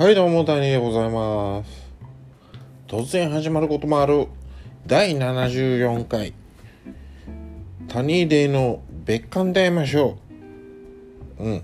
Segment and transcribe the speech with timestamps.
[0.00, 1.70] はいどうも谷でございます。
[2.88, 4.28] 突然始まることもある。
[4.86, 6.32] 第74回。
[7.86, 10.16] 谷デーの別館で会いましょ
[11.38, 11.44] う。
[11.44, 11.62] うん。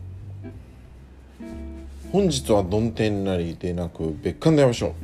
[2.12, 4.94] 本日はどん天なりでなく別館で会いましょ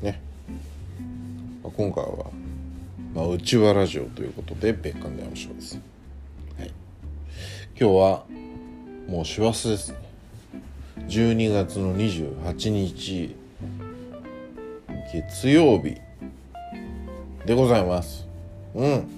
[0.00, 0.04] う。
[0.06, 0.22] ね。
[1.62, 2.30] ま今回は
[3.14, 5.78] まあ、うちわラジオということで別館で会いましょうです、
[6.58, 6.72] はい、
[7.78, 8.24] 今日は
[9.06, 10.11] もう師走ですね。
[11.08, 13.34] 12月の28日
[15.12, 15.96] 月曜日
[17.44, 18.26] でございます。
[18.74, 19.08] うん。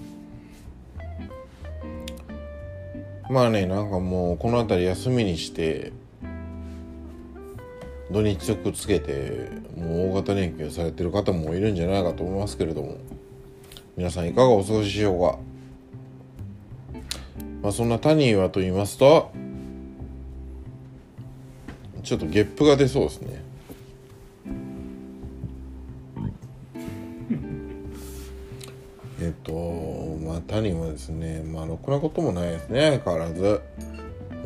[3.29, 5.91] まあねなんかもうこの辺り休みにして
[8.11, 12.97] 土日くつけてもう大型連休されてる方もいるんじゃないかと思いますけれども。
[13.97, 15.39] 皆さんいかがお過ごしでしょうか。
[17.61, 19.31] まあそんなタニーはと言いますと
[22.05, 23.43] ちょっとゲップが出そうですね。
[29.19, 29.51] えっと
[30.23, 33.61] まあ谷もですねまあろくなこともないですね相変わらず。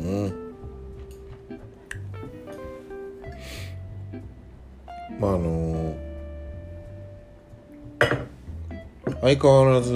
[0.00, 0.54] うん。
[5.20, 5.96] まああの
[9.20, 9.92] 相変わらず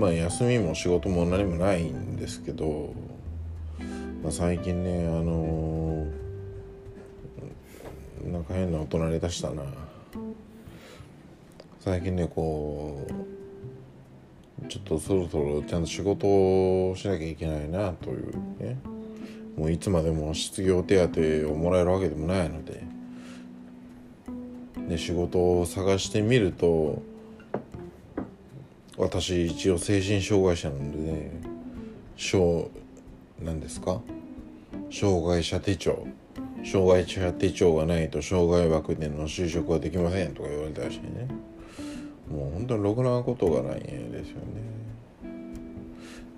[0.00, 2.94] まあ休みも仕事も何もないんですけど、
[4.22, 6.21] まあ、最近ねあのー
[8.30, 9.62] なんか変な大人に出したな。
[11.80, 18.78] 最近ねこうちょっとそろそろちゃんと仕事をしなきゃいけないなというね。
[19.56, 22.84] もういつまでも失業手当をもらえるわけでもないので。
[24.88, 27.02] で仕事を探してみると
[28.96, 31.30] 私一応精神障害者なんでね。
[32.16, 32.70] 小
[33.42, 34.00] 何ですか？
[34.90, 36.06] 障害者手帳。
[36.64, 41.28] 障害者手帳がないと障害枠での就職はできませんとか言われたらしいね。
[42.30, 44.72] もう本当にろくなことがないですよね。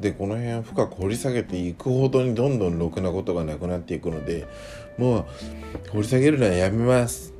[0.00, 4.47] でこの辺深く掘り下げていくほどにどんどんろくなことがなくなっていくので
[4.98, 5.25] もう
[5.91, 7.32] 掘り下げるのはやめます。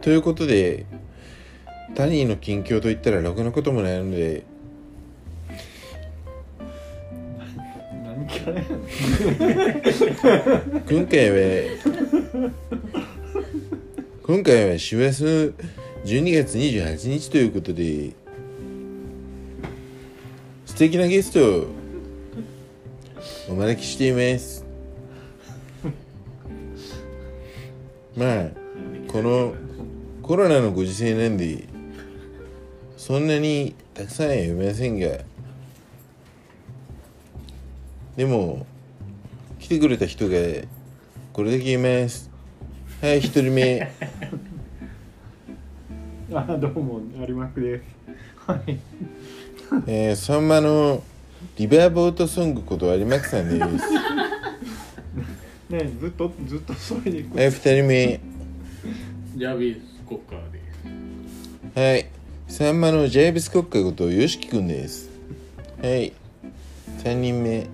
[0.00, 0.86] ということで
[1.94, 4.44] 他人の近況といったらろくなこともないので
[10.88, 11.36] 今回は
[14.26, 15.54] 今回は師走12
[16.34, 18.12] 月28日ということで
[20.66, 21.68] 素敵なゲスト
[23.48, 24.64] お招きしています。
[28.16, 28.46] まあ
[29.08, 29.54] この
[30.22, 31.68] コロナのご時世なんで
[32.96, 35.18] そんなにたくさんは読めませんが
[38.16, 38.64] でも
[39.58, 40.36] 来てくれた人が
[41.32, 42.30] これだけ言います。
[43.00, 43.80] はい一人目。
[46.32, 47.82] あどうも有馬区です。
[48.46, 48.78] はい。
[49.88, 51.02] えー、さんまの
[51.56, 53.64] リバーボートソングこと有馬区さんです。
[55.68, 58.20] ねずっとずっとそれではい二人目。
[59.34, 60.60] ジャービス・コッカーで
[61.74, 61.80] す。
[61.80, 62.06] はい。
[62.46, 65.10] さんまのジャービス・コッカーことよしきくんです。
[65.82, 66.12] はい。
[67.02, 67.66] 三人目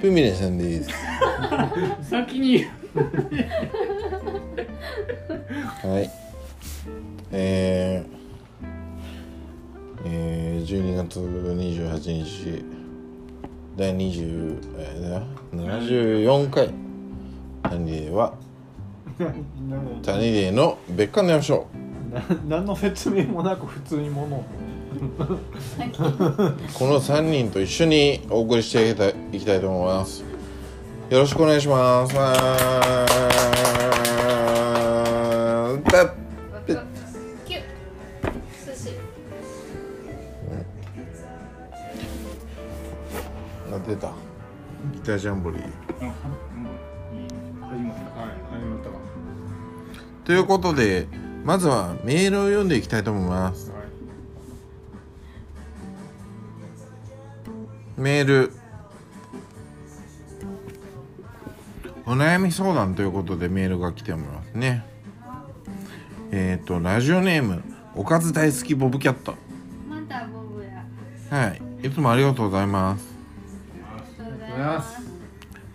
[0.00, 0.90] プミレさんです。
[2.02, 2.64] 先に
[5.82, 6.10] はい。
[7.32, 8.16] えー、
[10.04, 12.64] えー、12月28日
[13.76, 16.70] 第20、えー、74回
[17.62, 18.34] 谷では
[20.02, 22.48] 谷での別館でやりましょう。
[22.48, 24.44] 何の説明もなく普通にもの
[26.74, 30.24] この3人と一緒にお送りしていきたいいきたいと思います。
[31.10, 32.14] よろしくお願いします。
[32.14, 32.32] な
[43.86, 44.12] 出た。
[44.92, 45.72] ギタージャンボリー。
[50.24, 51.06] ということで
[51.44, 53.75] まずはメールを読んでいきたいと思います
[57.96, 58.52] メール。
[62.04, 64.84] お悩み相談ということでメールが来ておりますね。
[66.30, 67.62] えっ、ー、とラジオネーム
[67.94, 69.34] おかず大好きボブキャット。
[69.88, 70.84] またボブや。
[71.30, 71.48] は
[71.82, 71.86] い。
[71.86, 73.06] いつもありがとうございます。
[74.18, 75.00] ありがとうございます。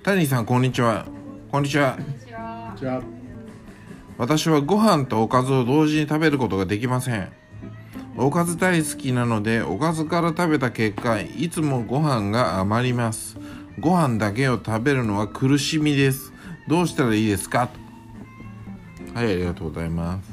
[0.04, 1.06] タニーさんこんにちは。
[1.52, 1.98] こんにちは。
[4.18, 7.41] 私はご飯とおかずを同時に食べることができません
[8.18, 13.38] おかず大好きなのでおかずから食べた結果いつもご飯が余ります。
[13.80, 16.32] ご飯だけを食べるのは苦しみです。
[16.68, 17.70] どうしたらいいですか？
[19.14, 20.32] はいありがとうございます。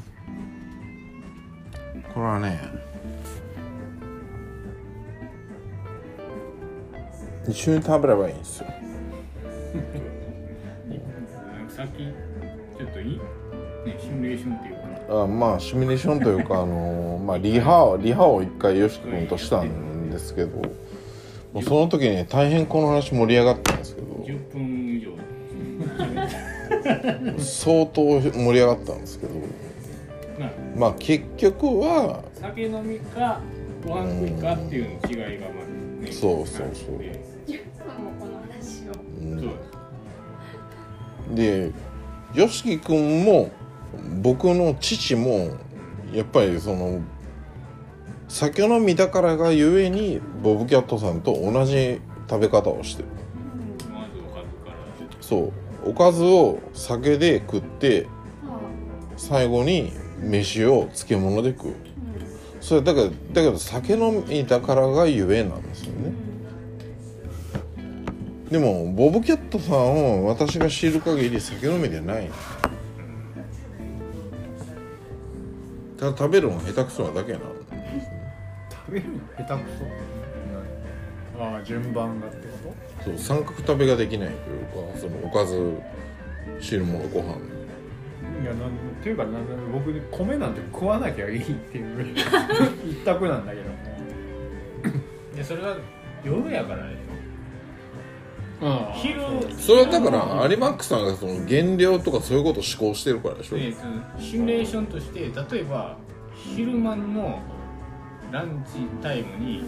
[2.14, 2.60] これはね
[7.48, 8.66] 一緒に食べればいいんですよ。
[11.70, 13.18] さっきちょっといい、
[13.86, 14.77] ね、シミュレーションっていう
[15.08, 20.58] あまあシミュレーションというかあのまあリハリハを一回よしき君としたんですけど
[21.52, 25.08] もうその時に大変この話盛り上がったんですけど10分以上。
[27.38, 29.34] 相当盛り上がったんですけど
[30.38, 33.40] まあまあ結局は酒飲みか
[33.86, 36.94] ご飯食いかっていうの違いがまあ、ね、そうそうそう。
[36.94, 37.60] あって10
[37.96, 38.92] 分もこの話を。
[39.20, 39.40] うん。
[39.40, 39.46] そ
[41.32, 41.72] うで
[42.34, 43.50] YOSHIKI 君も
[44.22, 45.56] 僕の父も
[46.12, 47.00] やっぱりその
[48.28, 53.08] 酒飲みだからがゆえにボブキャットさんと同じ食べ方をしてる。
[55.20, 55.52] そう。
[55.84, 58.06] おかずを酒で食って
[59.16, 61.74] 最後に飯を漬物で食う。
[62.60, 66.12] それだからだけど酒飲みだからがゆえなんですよね。
[68.50, 72.30] でもボブキャットさんを私が知る限り酒飲みでない。
[75.98, 77.38] ただ食べるの下手くそなだけな。
[77.40, 77.44] の
[78.70, 79.70] 食べるの下手く
[81.36, 82.74] そああ順番がってこ
[83.04, 85.78] そう三角食べができないというかそのおかず
[86.60, 87.34] 汁物ご飯。
[87.34, 87.40] と
[88.42, 88.70] いやなん
[89.02, 92.16] ていうかなん僕米なんて食わなきゃいいっていう
[92.88, 93.76] 一択なんだけども。
[95.34, 95.76] でそれは
[96.24, 97.07] 夜やからでしょ
[98.94, 99.22] 昼
[99.56, 103.72] それはだから有馬区さんがその減量とかそういうことを思考してるからでしょ、え
[104.18, 105.96] シミュレーションとして例えば
[106.34, 107.40] 昼間の
[108.32, 109.64] ランチタイムに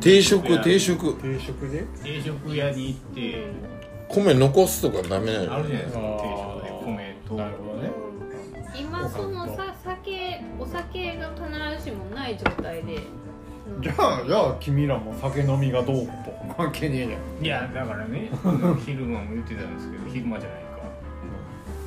[0.00, 3.46] 定食定食定食で定食屋に行って
[4.08, 6.06] 米残すとかダメなのあるじゃないですか定
[6.50, 7.90] 食で米となるほどね。
[8.76, 12.98] 今そのさ酒お酒が必ずしもない状態で
[13.80, 16.12] じゃあじゃあ君らも酒飲みがどうと。
[16.56, 17.44] 関係ねえじゃん。
[17.44, 18.28] いやだからね
[18.84, 20.68] 昼間も言ってたんですけど昼間じゃないか。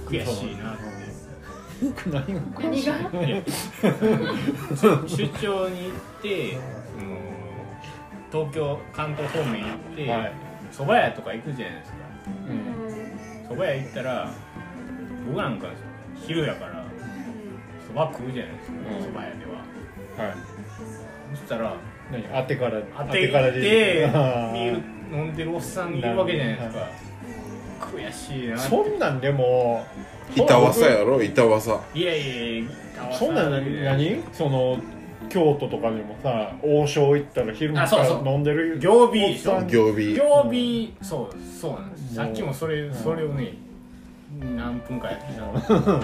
[0.07, 0.73] 悔しいな。
[0.73, 3.29] って何が何がい。
[3.29, 3.41] や
[5.05, 6.57] 出張に行って
[8.31, 10.31] その東京関東方面行ってはい。
[10.71, 11.97] 蕎麦屋とか行くじゃないですか。
[12.49, 13.49] うん。
[13.49, 14.29] 蕎麦屋行ったら
[15.27, 15.67] 僕なんか
[16.15, 16.83] 昼やから
[17.87, 19.05] 蕎麦食うじゃないですかうん。
[19.05, 20.25] 蕎麦屋では。
[20.27, 20.35] はい
[21.35, 21.73] そしたら
[22.11, 22.23] 何？
[22.23, 24.75] 当てから当てからでビあーー
[25.11, 26.87] ル飲んでるおっさんいるわけじゃないですか。
[27.79, 28.57] 悔しいな。
[28.57, 29.85] そんなんでも
[30.35, 31.21] 板わさやろ？
[31.21, 31.79] 板わさ。
[31.93, 32.69] いやいやいや
[33.13, 33.83] そんなん何？
[33.83, 34.77] 何その
[35.29, 38.25] 京都とかでもさ王将行ったら昼間かあそうそう。
[38.25, 39.51] ら飲んでる行儀でしょ？
[39.53, 39.67] おっさん。
[39.67, 42.15] 行儀曜日そうそうなんです。
[42.15, 42.93] さっきもそれうん。
[42.95, 43.53] それをね
[44.55, 45.33] 何分かやって
[45.67, 45.81] た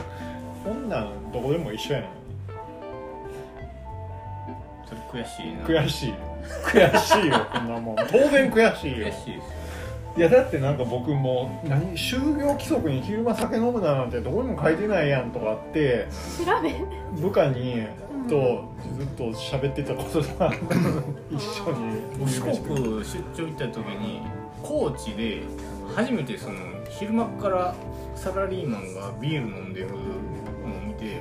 [0.64, 2.10] そんなんどこでも一緒やねん
[5.14, 5.64] 悔しいな。
[5.66, 6.14] 悔しい。
[6.66, 7.96] 悔しいよ こんなもん。
[7.96, 9.08] 当然悔しいよ。
[9.08, 9.64] 悔しいです。
[10.16, 16.06] いやだってなんか僕も何就業規則に昼間酒飲むななんてどこにも書いてないやんとかって
[16.46, 16.72] 調べ
[17.20, 17.88] 部下に
[18.30, 18.64] と
[18.96, 20.54] ずっと喋ってたことが
[21.32, 22.32] 一緒に。
[22.32, 24.22] 四国出張行った時に
[24.62, 25.42] 高知で
[25.96, 26.56] 初めてその
[26.90, 27.76] 昼間から
[28.16, 30.00] サラリーマンがビール飲んでるのを
[30.88, 31.18] 見て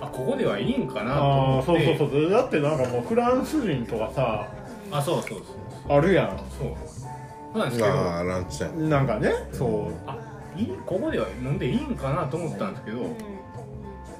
[0.00, 1.72] あここではいいんかなとあ思って。
[1.72, 2.30] あそうそうそう。
[2.30, 4.46] だってなんかもうフランス人とかさ
[4.90, 6.28] あそうそうそうあるやん。
[6.58, 6.74] そう。
[7.52, 7.94] そうなんですけど。
[7.94, 9.92] ああランチタイムなんかねそう。
[10.06, 10.16] あ
[10.56, 13.04] いいここでは飲んでいいんかなと思ったんですけど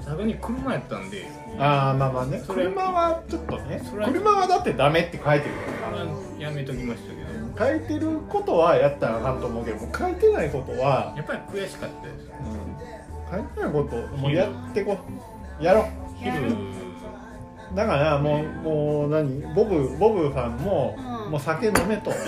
[0.01, 1.27] さすがに車やったんで。
[1.59, 2.43] ああまあまあね。
[2.47, 5.55] それ車はちょっとねそれは車はだってダメって書いてる。
[5.55, 6.07] から
[6.39, 7.27] やめときましたけど。
[7.59, 12.31] 書いてることはやったらあかんと思うけどもう書いてないことは、やっぱり悔しかったです。
[13.31, 14.99] 書いてないこともうやってこ
[15.61, 15.85] やろう。
[16.17, 16.55] 昼。
[17.75, 19.43] だからもうもう何？
[19.55, 21.31] ボブボブさんも、うん。
[21.33, 22.13] もう酒飲めと。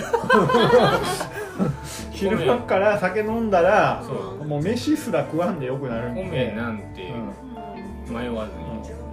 [2.11, 4.03] 昼間から酒飲んだら
[4.45, 6.23] もう飯すら食わんでよくなるんで。
[6.23, 7.13] 米なんて
[8.09, 8.51] う迷わず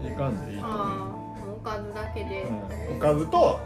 [0.04, 0.10] に。
[0.10, 0.66] ん、いかんでいいと。
[0.66, 2.42] おかずだけで。
[2.90, 3.60] うん、おかずと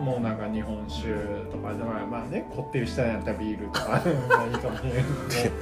[0.00, 1.08] もうなんか日本酒
[1.50, 4.00] とかでまあまあねこってりしたんやったらビールとか。
[4.28, 5.54] まあいいかもしれないけど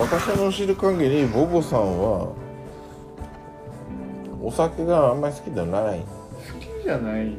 [0.00, 2.32] 私の知る限りボボさんは
[4.42, 6.00] お酒があんまり好きではない。
[6.00, 6.06] 好
[6.58, 7.30] きじゃないっ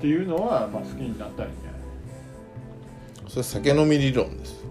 [0.00, 1.76] ていうのは、まあ、好きになったらいいんじゃな
[3.28, 3.30] い？
[3.30, 4.64] それ酒飲み理論です。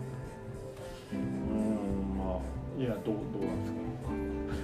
[1.13, 2.39] うんま
[2.79, 4.55] あいやどうどうなんで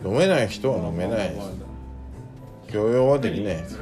[0.00, 0.08] すか？
[0.08, 2.72] 飲めない人は飲めないです。
[2.72, 3.56] 許容はできない。
[3.56, 3.78] です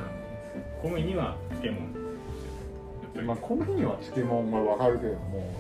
[0.82, 5.52] 米には漬物まあ米には漬物がわかるけども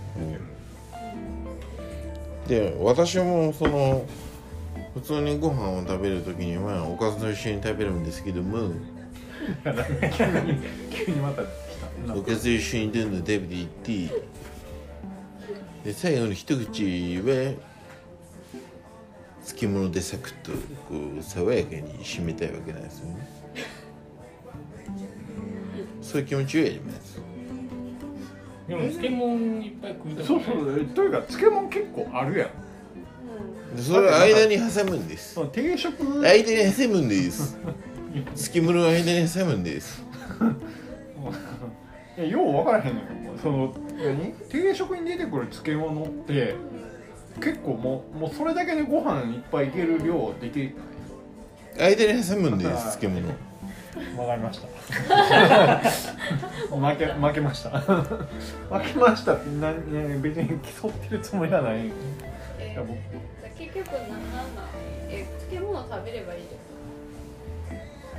[2.48, 4.04] で私もその
[4.94, 8.72] 普通にご飯を食べる時にはおかずと一緒に食べるんですけども
[9.64, 11.46] 急に急にまた来
[12.06, 14.30] たおかずと一緒にどんどん食べていって
[15.84, 17.54] で最後の一口は
[19.44, 20.58] 漬物でサクッとこ
[21.18, 23.28] う爽やかに締めたいわけなんですよね。
[26.02, 27.20] そういう気持ちをやります。
[28.68, 32.48] でも漬物いっぱい食いたくそうそうというか漬物結構あるやん。
[32.48, 32.54] で
[33.76, 35.34] それを間に挟むんです。
[35.34, 36.02] その定食。
[36.20, 37.56] 間に挟むんです。
[38.34, 40.02] 漬物を間に挟むんです。
[42.18, 43.06] いやよう分からへんのよ
[43.40, 44.32] その何？
[44.48, 46.56] 定食に出てくる漬物って
[47.40, 50.74] 結構もうもうそれだけでご飯いっぱいいける量でき
[51.78, 53.28] 間に挟むんです漬物。
[54.16, 54.66] わかりました。
[56.76, 57.70] 負け負けました。
[57.80, 58.20] 負
[58.92, 59.44] けましたって
[60.20, 61.90] 別に競ってるつもりはない。
[62.58, 62.98] えや僕
[63.72, 64.20] 結局なんなん
[64.56, 64.66] なん？
[65.10, 66.42] え漬物食べればいい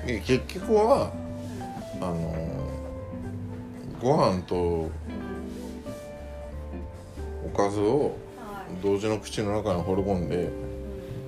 [0.08, 1.12] じで結局は
[2.00, 2.36] あの
[4.01, 4.89] ご飯と
[7.46, 8.15] おかずを
[8.81, 10.50] 同時の口の中に放り込んで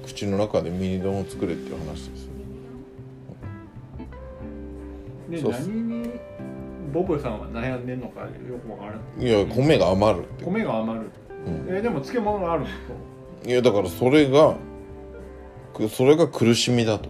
[0.05, 2.29] 口の中でミニ丼を作れっていう話です
[5.29, 6.09] で何に
[6.93, 8.27] ボブさんは悩んでんのかよ
[8.65, 9.21] くわからん。
[9.21, 11.09] いや米が余る米が余る、
[11.47, 11.75] うん。
[11.75, 12.75] えでも漬物があるんです
[13.45, 14.55] いやだからそれが
[15.73, 17.09] くそれが苦しみだと。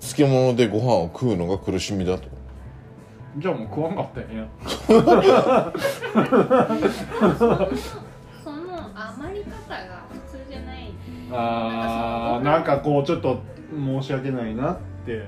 [0.00, 2.28] 漬物でご飯を食うのが苦しみだと。
[3.38, 4.46] じゃあもう食わんかったんや。
[4.86, 4.92] そ
[8.52, 10.92] の余り方が普通じゃない。
[11.32, 13.40] あーなんかこうちょっと
[13.74, 15.24] 申し訳ないなって。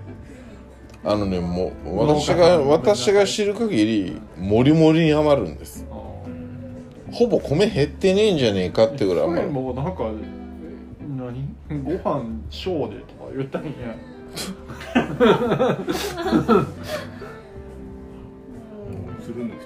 [1.05, 5.86] あのねもう私が私が知る限りもりもりに余るんです
[7.13, 10.11] ほぼ米減ってねえんじゃねえかってぐらいそれ余るもうなんか
[11.17, 11.55] 何？
[11.85, 13.73] ご飯小でとか言ったんや。
[19.21, 19.61] するの一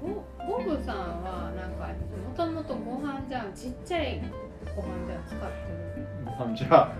[0.00, 4.22] ボボブさんはなんかもともとご飯じゃんちっちゃい
[4.74, 6.06] ご飯じゃん使ってる。
[6.26, 6.94] あじゃあ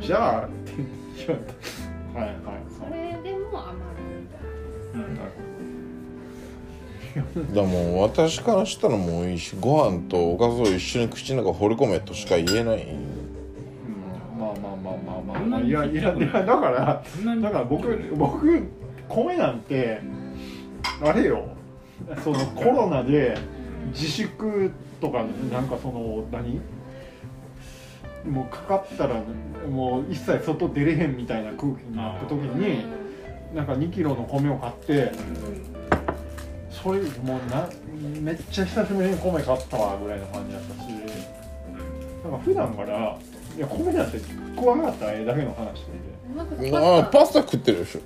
[0.00, 0.72] じゃあって
[1.16, 2.18] 言われた。
[2.20, 2.36] はいはい
[2.68, 4.38] それでも余るみたい
[4.94, 5.32] 言うんなるだ
[7.22, 12.82] からもう私からしたらもういいしご飯とおかずを一緒に口の中放り込めとしか言えない。
[12.84, 13.18] うん
[14.38, 17.02] まあまあまあまあまあ、まあ、いやいやいやだから
[17.42, 18.62] だから僕僕
[19.08, 20.00] 米なんて
[21.02, 21.44] あれよ。
[22.22, 23.36] そのコロナで
[23.92, 24.70] 自粛
[25.00, 26.60] とかなんかその何？
[28.28, 29.22] もうかかったら
[29.70, 32.84] もう一切外出れへんみたいな空気になった時に
[33.54, 35.12] なんか2キロの米を買って
[36.82, 37.68] それもうな
[38.20, 40.88] めっちゃ久しぶりに米買ったわぐらいの感じだったし。
[42.24, 43.16] なんか普段から
[43.56, 44.18] いや米なんて
[44.56, 45.92] 食わなかったらええだけの話で。
[46.34, 48.00] うまくああパスタ食ってるでしょ。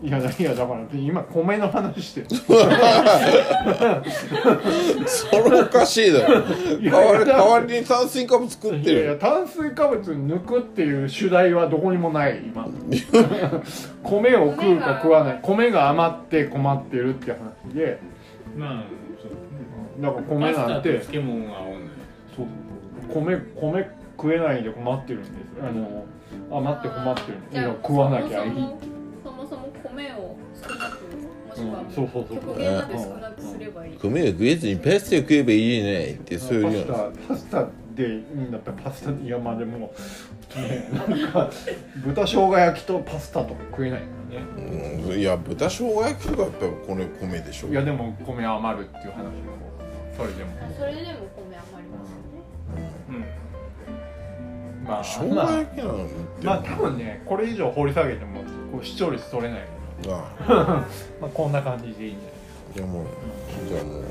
[0.00, 2.26] いやいやだから今米の話してる。
[5.06, 6.44] それおかしいだろ。
[6.80, 12.68] 代わり代わりに炭水化物食っていやいやる炭水化物抜くっていう主題はどこにもない今。
[14.04, 15.40] 米を食うか食わない。
[15.42, 17.38] 米が余って困ってるって話
[17.74, 17.98] で。
[18.56, 18.84] まあ
[19.20, 19.32] そう
[20.00, 21.80] だから米パスタとなんて漬物が合うんだよ
[22.36, 22.46] そう。
[23.12, 25.32] 米米食えないで困ってるんです。
[25.60, 26.04] あの
[26.56, 27.60] 余って困ってる。
[27.60, 28.97] いや食わなきゃいい
[29.98, 31.02] そもそも米を少なく
[31.48, 33.96] もしくはうんそうそうそう極限まで少なくすればいい。
[33.98, 37.20] 米を食えずにパスタを食えばいいじゃないってそういうパよス。
[37.20, 39.92] タパスタでいいんだったらパスタいやまあでも、
[40.56, 41.50] ね、なんか
[42.04, 44.46] 豚生姜焼きとパスタとか食えないからね。
[45.08, 47.68] うんいや豚生姜焼きとかやっぱりこれ米でしょ。
[47.68, 49.32] いやでも米余るっていう話も
[50.16, 50.50] それでも。
[50.78, 53.26] それでも米余りますよね。
[54.80, 54.84] うん。
[54.86, 56.46] まあ生姜まあ焼きなんて。
[56.46, 59.60] まあ多分ねこれ以上掘り下げてもこう視聴率取れない
[60.06, 60.30] あ
[61.20, 62.26] まあこんな感じでいいんじ
[62.76, 63.04] じゃあもう
[63.68, 64.04] じゃあもう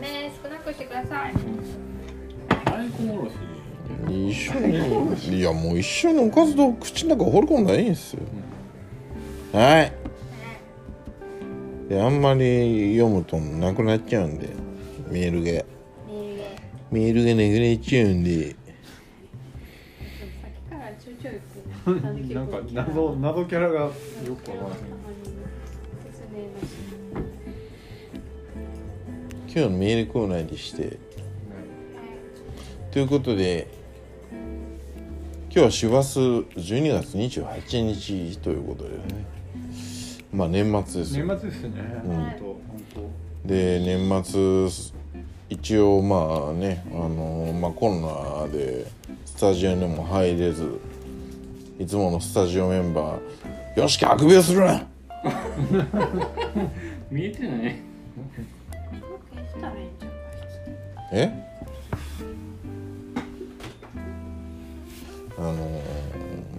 [0.00, 1.34] 米少なくしてください。
[2.64, 3.34] 大根おろし
[4.08, 4.28] で。
[4.28, 8.20] 一緒にいやもう一緒におかずと口の中放り込んだらいいんですよ、
[9.52, 9.92] はい。
[11.88, 14.48] であんまり読むとなくなっちゃうんで
[15.08, 16.56] メールがメールで。
[16.90, 18.30] メールがなくなっちゃうんで。
[18.36, 18.56] でも
[20.42, 21.34] さっきからちょいちょい
[21.84, 22.42] こうゃんな。
[22.42, 23.90] んか謎謎キャラがよ
[24.44, 24.78] くわからない
[29.56, 30.98] 今日のメールコーナーでして。
[32.90, 33.66] ということで
[35.50, 39.24] 今日は師走12月28日ということでね。
[40.30, 41.24] まあ年末ですよ。
[41.24, 41.70] 年末ですね。
[42.04, 42.16] うん。
[42.16, 42.60] 本当本
[43.46, 44.68] で年末
[45.48, 48.86] 一応まあねあのまあコロナで
[49.24, 50.78] スタジオにも入れず
[51.80, 54.86] いつものスタジオメンバー「よしきあくびをするな!
[57.10, 57.85] 見えてない。
[57.85, 57.85] 消
[59.56, 60.12] したらいいんじゃん」
[61.12, 61.46] え？
[65.38, 65.54] あの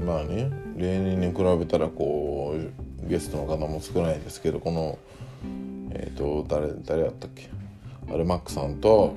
[0.05, 2.55] まあね例年に比べたらこ
[3.03, 4.99] うゲストの方も少ないですけどこの
[5.91, 7.49] えっ、と誰誰やったっけ？
[8.13, 9.15] あれマックさんと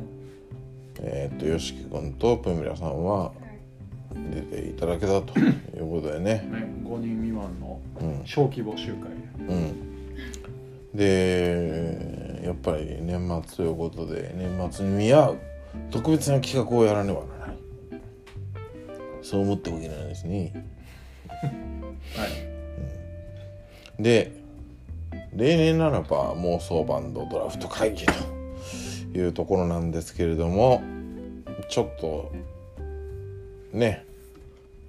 [1.03, 3.33] えっ、と YOSHIKI 君とプミラさんは
[4.15, 6.45] 出ていただけたということでね。
[6.51, 8.23] 当ね5人未満のうん。
[8.25, 9.11] 小規模集会
[9.49, 9.75] うん。
[10.95, 15.39] でやっぱり年末ということで年末に見合う
[15.91, 17.57] 特別な企画をやらねばならない。
[19.23, 20.53] そう思っておけないですね。
[22.17, 22.27] は
[23.99, 24.03] い。
[24.03, 24.41] で
[25.35, 28.05] 例年ならば妄想バンドドラフト会議
[29.13, 30.83] というところなんですけれども
[31.69, 32.33] ちょっと
[33.73, 34.05] ね、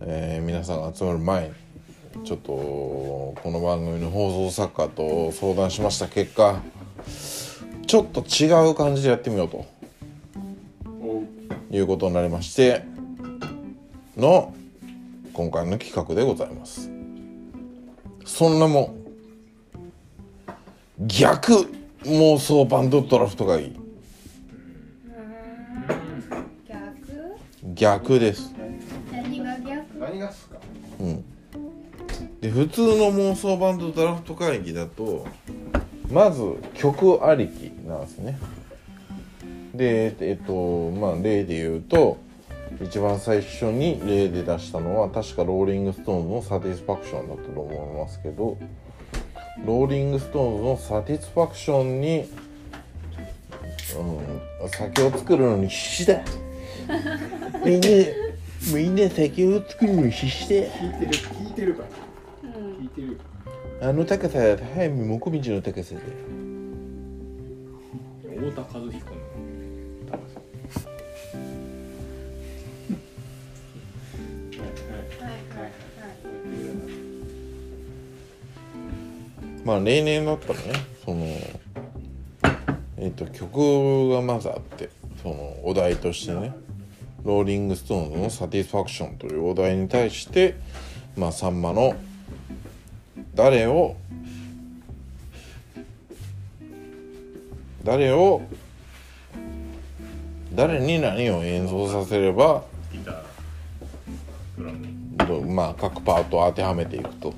[0.01, 1.51] えー皆さんが集まる前
[2.15, 6.62] にちょっとこの番組の放送作家と相談しました結果
[7.91, 9.65] ちょっと違う感じでやってみようと
[11.69, 12.86] いうことになりまして
[14.15, 14.55] の
[15.33, 16.89] 今回の企画でございます。
[18.24, 18.95] そんなも
[21.00, 21.05] ん。
[21.05, 21.69] 逆
[22.03, 23.77] 妄想バンドドラフト会議
[26.65, 26.79] 逆？
[27.75, 28.53] 逆です。
[29.12, 30.00] 何が逆？
[30.00, 30.55] 何がっすか？
[31.01, 31.25] うん。
[32.39, 35.27] で普通の妄想バンドドラフト会議だと
[36.10, 36.41] まず
[36.75, 38.38] 曲ありきなんですね。
[39.74, 42.17] でえっとまあ例で言うと
[42.81, 48.57] 一番最初に例で出したのは確かローリング・ストーンズの「サティスファクション」だったと思いますけど
[49.65, 52.29] ローリング・ストーンズの「サティスファクションに」
[54.61, 56.22] うん、酒を作るのに必死だ
[57.66, 57.87] みんな
[58.74, 61.83] みんな酒を作るのに必死だ聞いてる聞いてるか
[62.44, 62.50] ら。
[62.50, 62.77] うん。
[62.77, 63.20] 聞いてる
[63.81, 64.39] あの高さ
[64.75, 66.01] 早見もこみちの高さで
[68.51, 69.22] 太田和彦の
[79.64, 80.66] まあ例年だったらね
[81.05, 81.25] その
[82.98, 84.90] えっ、と曲がまずあって
[85.24, 86.53] そのお題としてね
[87.24, 90.55] ローリング・ストーンズの「サティスファクション」というお題に対して
[91.16, 91.96] まあサンマの
[93.33, 93.96] 誰を
[97.83, 98.41] 誰を
[100.53, 102.63] 誰に何を演奏させれば
[105.48, 107.33] まあ各パートを当てはめていくと、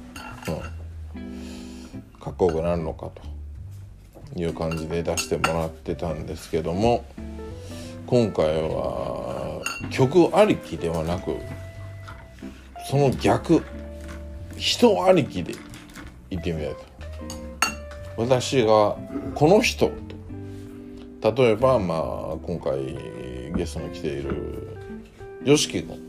[1.15, 3.10] うん、かっこよくなるのか
[4.34, 7.06] という感じで出してもらってたんですけども
[8.08, 11.38] 今回は曲ありきではなく
[12.89, 13.63] その逆
[14.58, 15.53] 人ありきで
[16.29, 16.93] 言ってみたいと。
[18.15, 18.95] 私が
[19.34, 20.12] この人と
[21.23, 21.99] 例えばまあ
[22.43, 22.97] 今回
[23.55, 24.77] ゲストに来ている
[25.45, 26.03] YOSHIKI 君。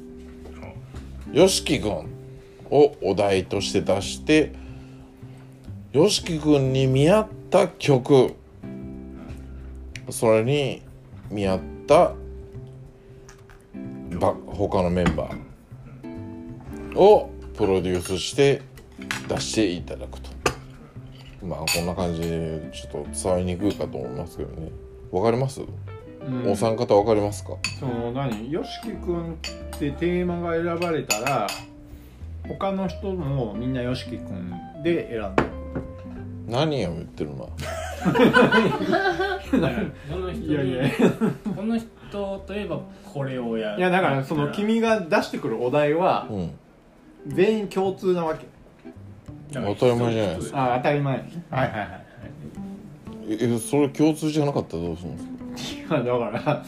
[1.30, 1.92] YOSHIKI 君
[2.70, 4.52] をお題として出して
[5.92, 8.34] YOSHIKI 君に見合った曲。
[10.10, 10.82] それに
[11.30, 12.12] 見合った
[14.18, 16.98] ば他のメンバー。
[16.98, 18.62] をプロデュースして
[19.28, 20.30] 出していただくと。
[21.44, 24.83] まあこんな感じでちょっと伝わりにくいかと思いますけどね。
[25.14, 26.50] わかります、うん。
[26.50, 27.52] お三方わかりますか？
[27.78, 29.36] その何？YOSHIKI 君っ
[29.78, 31.46] てテーマが選ばれたら
[32.48, 35.42] 他の人もみんな YOSHIKI 君で選んで
[36.48, 37.52] 何を言ってるなこ
[39.54, 40.84] の人にいやいや。
[41.56, 41.88] この人
[42.46, 42.80] といえば
[43.12, 46.50] これをやいやだからその君が出してくるお題はうん。
[47.28, 48.44] 全員共通なわけ。
[49.54, 51.16] 当たり前じゃないですあ当たり前。
[51.16, 52.03] はいはいはい
[53.28, 55.96] えそれ共通じゃなかったらどうするんですか？
[56.02, 56.64] いやだから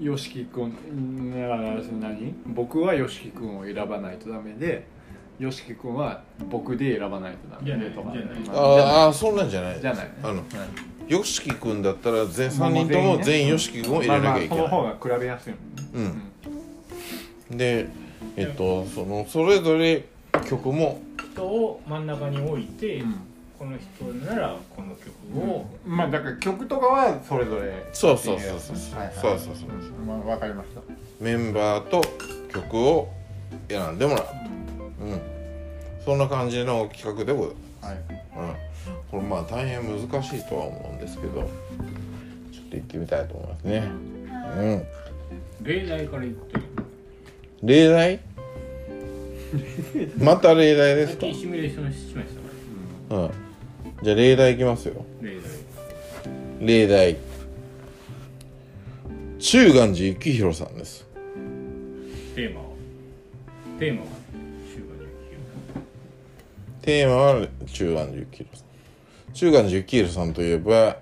[0.00, 2.34] YOSHIKI 君だから何？
[2.46, 4.86] 僕は YOSHIKI 君を選ばないとダメで
[5.40, 8.12] YOSHIKI 君は僕で選ばないとダメでとか。
[8.52, 10.08] あああそんなんじゃないじゃない。
[10.22, 11.12] あのはい。
[11.12, 16.20] よしき君だったら全3人とも全員よしき君を入れなきゃいけない、まあまあその方が比べやすいもんね。
[17.50, 17.58] うん。
[17.58, 17.88] で
[18.36, 20.02] えっとそのそれぞれ
[20.48, 21.02] 曲も
[21.34, 23.14] 人を真ん中に置いて、うん
[23.58, 29.68] この人ならこの曲を、まあだから曲とかはそれぞれそうそうそうそうはいはいそうそうそう
[30.00, 30.80] うんまあわかりました
[31.20, 32.02] メンバーと
[32.52, 33.12] 曲を
[33.68, 34.20] 選んでもら
[35.00, 35.20] う、うん、
[36.04, 37.96] そんな感じの企画でございはい
[38.34, 43.90] ます、うん、これまあ大変難しいとは思うんですけどちょっと行ってみたいと思いますね
[44.58, 44.86] うん
[45.62, 46.62] 例題から言ってる
[47.62, 48.20] 例題
[50.18, 52.28] また例題ですか最近シミュレーションしまし
[53.08, 53.43] たかうん
[54.02, 55.04] じゃあ例題いきますよ。
[55.22, 57.14] ら例題。
[57.14, 57.16] 例題
[59.38, 61.06] 中元寺幸宏さんです。
[62.34, 62.66] テーマは？
[63.78, 64.08] テーマは
[66.82, 69.32] テーマは中元寺幸宏さん。
[69.32, 70.98] 中元寺幸宏さんといえば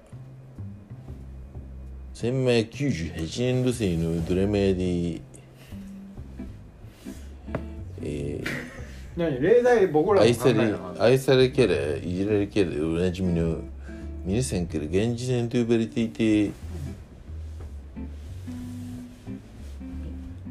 [2.14, 5.20] 1998年度生のドラマで
[8.04, 8.42] え
[9.16, 9.40] 何？
[9.40, 13.58] 例題僕ー、らも愛され愛されキャラいじられキャラでおなじみの
[14.24, 16.50] 皆さんから現時点と呼ばれていて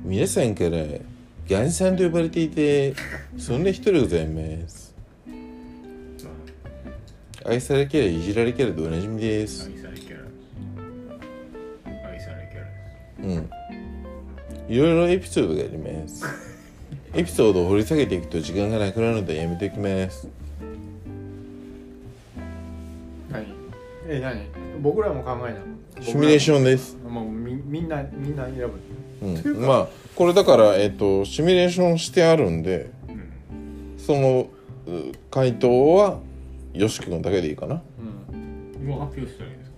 [0.04, 0.78] 皆さんから
[1.50, 2.94] ガンさんと呼ばれていて
[3.38, 4.94] そんな人でございます。
[7.44, 9.72] 愛されキャラいじられキャラでおなじみです。
[9.74, 10.26] 愛されキャラ。
[12.10, 13.36] 愛されキャラ。
[13.36, 13.50] うん。
[14.70, 16.51] いろいろエピソードがあります
[17.14, 20.30] エピソードを掘り下げていくと時間がなくなるのでやめておきます。
[23.30, 23.46] 何？
[24.08, 24.82] え何？
[24.82, 25.60] 僕らも考えな
[26.02, 26.96] シミュレーショョンです。
[26.96, 28.80] ンもうみみんなみんな選ぶ。
[29.22, 33.96] うん、まあこれだから、えっとシミュレーションしてあるんでうん。
[33.98, 34.48] その
[34.88, 36.20] う回答は
[36.74, 37.82] よし君だけでいいかな。
[38.34, 38.88] うん。
[38.88, 39.76] もう発表したらいいですか？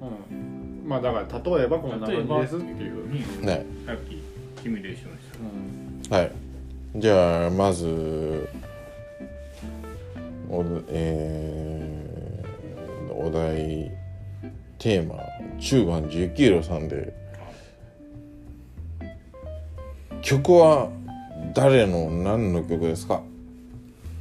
[0.00, 0.88] うん。
[0.88, 4.20] まあだから例えばこんな感じですっていう、にねさっき
[4.62, 5.16] シミュレーションし
[6.10, 6.16] た。
[6.16, 6.32] うんはい
[6.96, 8.48] じゃあまず
[10.48, 13.90] お,、えーお題
[14.78, 15.16] テーマ
[15.60, 17.14] 中盤19キロさんで。
[20.22, 20.88] 曲は
[21.54, 23.22] 誰の何の曲ですか？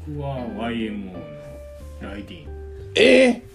[0.08, 1.20] 僕は YMO の
[2.02, 2.48] ライディン
[2.96, 3.51] えー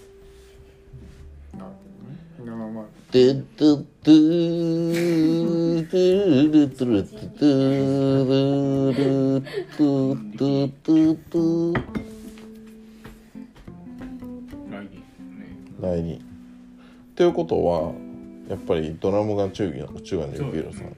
[3.17, 9.41] ゥトゥトゥトゥルトゥルトゥトゥル
[9.75, 11.73] トゥトゥトゥトゥ
[14.71, 15.45] ライディンね
[15.81, 16.21] 第二
[17.15, 17.93] ということは
[18.49, 20.95] やっぱりドラムが中義の中元の幸宏さん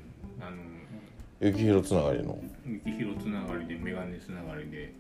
[1.42, 2.38] 幸宏つながりの。
[2.66, 4.94] 雪広つながりでメガネつながりで。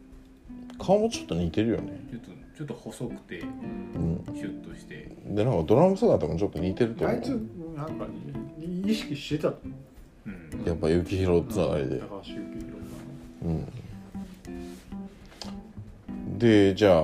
[0.79, 1.99] 顔もちょっと似てるよね。
[2.09, 4.21] ちょっとちょっと細くてうん。
[4.35, 5.09] シュッとして。
[5.27, 7.39] でなんかドラム姿もちょっと似てると思あいつう
[7.77, 8.05] なんか
[8.85, 9.47] 意識してた。
[9.47, 9.53] う
[10.29, 10.65] ん。
[10.65, 11.99] やっぱ幸宏つながりで。
[11.99, 12.43] 高橋幸宏
[13.43, 13.65] うん。
[16.37, 17.01] でじゃあ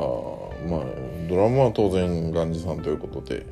[0.68, 0.84] まあ
[1.30, 3.46] ドラムは当然ガンジさんということで。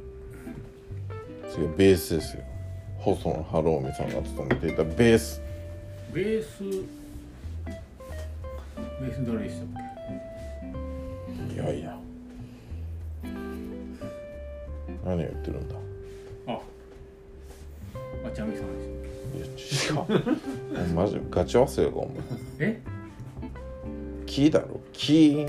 [1.53, 2.43] 次はベースですよ。
[2.97, 5.41] 細野晴臣さんが務めていたベース。
[6.11, 6.65] ベース
[8.99, 9.83] ベース誰でしたっ
[11.53, 11.92] いやいや
[15.15, 15.75] 何を言ってるんだ？
[15.75, 15.81] け
[16.47, 16.59] あ。
[18.25, 18.67] あちゃみさん
[19.37, 20.89] でしたっいや違う。
[20.95, 22.15] マジガチ忘れかお前。
[22.17, 22.21] け
[22.59, 22.81] え？
[24.25, 24.79] キーだろ。
[24.91, 25.47] キー。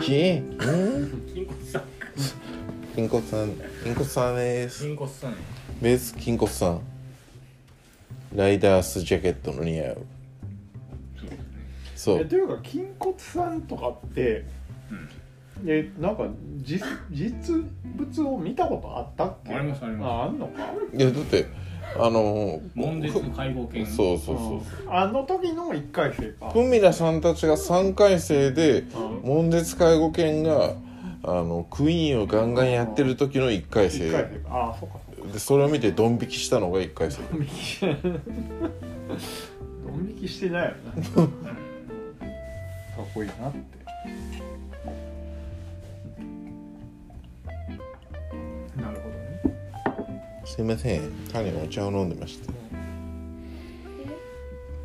[0.00, 0.40] キー？
[0.40, 1.82] ん金骨さん。
[2.94, 3.52] 金骨さん。
[3.82, 4.82] 金骨さんです。
[4.84, 5.30] 金骨さん。
[5.32, 5.36] ね
[5.82, 6.80] ベース金骨さん。
[8.34, 10.06] ライダースジャケットの似合う
[11.98, 12.20] そう。
[12.20, 14.44] えというか筋骨さんとかって
[14.90, 15.08] うん。
[15.66, 16.24] えなんか
[16.58, 17.56] 実実
[17.96, 19.52] 物を見たことあったっけ？
[19.54, 20.08] ありますあります。
[20.08, 20.72] ああんのか？
[20.94, 21.46] いやだって
[21.98, 23.84] あの門絶介護犬。
[23.84, 24.88] そうそうそうう。
[24.88, 24.94] ん。
[24.96, 26.50] あの時の1回生か。
[26.50, 28.84] ふみらさんたちが3回生で
[29.24, 29.28] うん。
[29.28, 30.74] 門絶介護犬が
[31.24, 34.54] あのクイーンをガンガンやってる時の1回一生回生か。
[34.56, 35.32] ああそうかそうか。
[35.32, 37.20] でそれを見てドン引きしたのが1回生。
[37.32, 37.80] ドン引き。
[37.80, 37.92] ドン
[40.10, 40.74] 引きしてないよ
[41.16, 41.26] な
[42.98, 43.58] かっこいいなって。
[48.76, 49.40] なるほどね。
[50.44, 51.12] すいません。
[51.32, 52.52] 種お茶を飲んでました。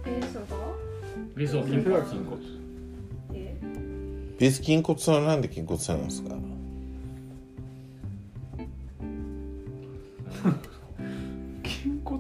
[0.06, 0.12] え？
[0.22, 0.56] ー、そうか。
[1.36, 1.98] ベースは金骨
[3.34, 3.58] え
[4.38, 6.36] ベース筋骨さんはなんで筋骨さんなんですか
[10.44, 10.73] 筋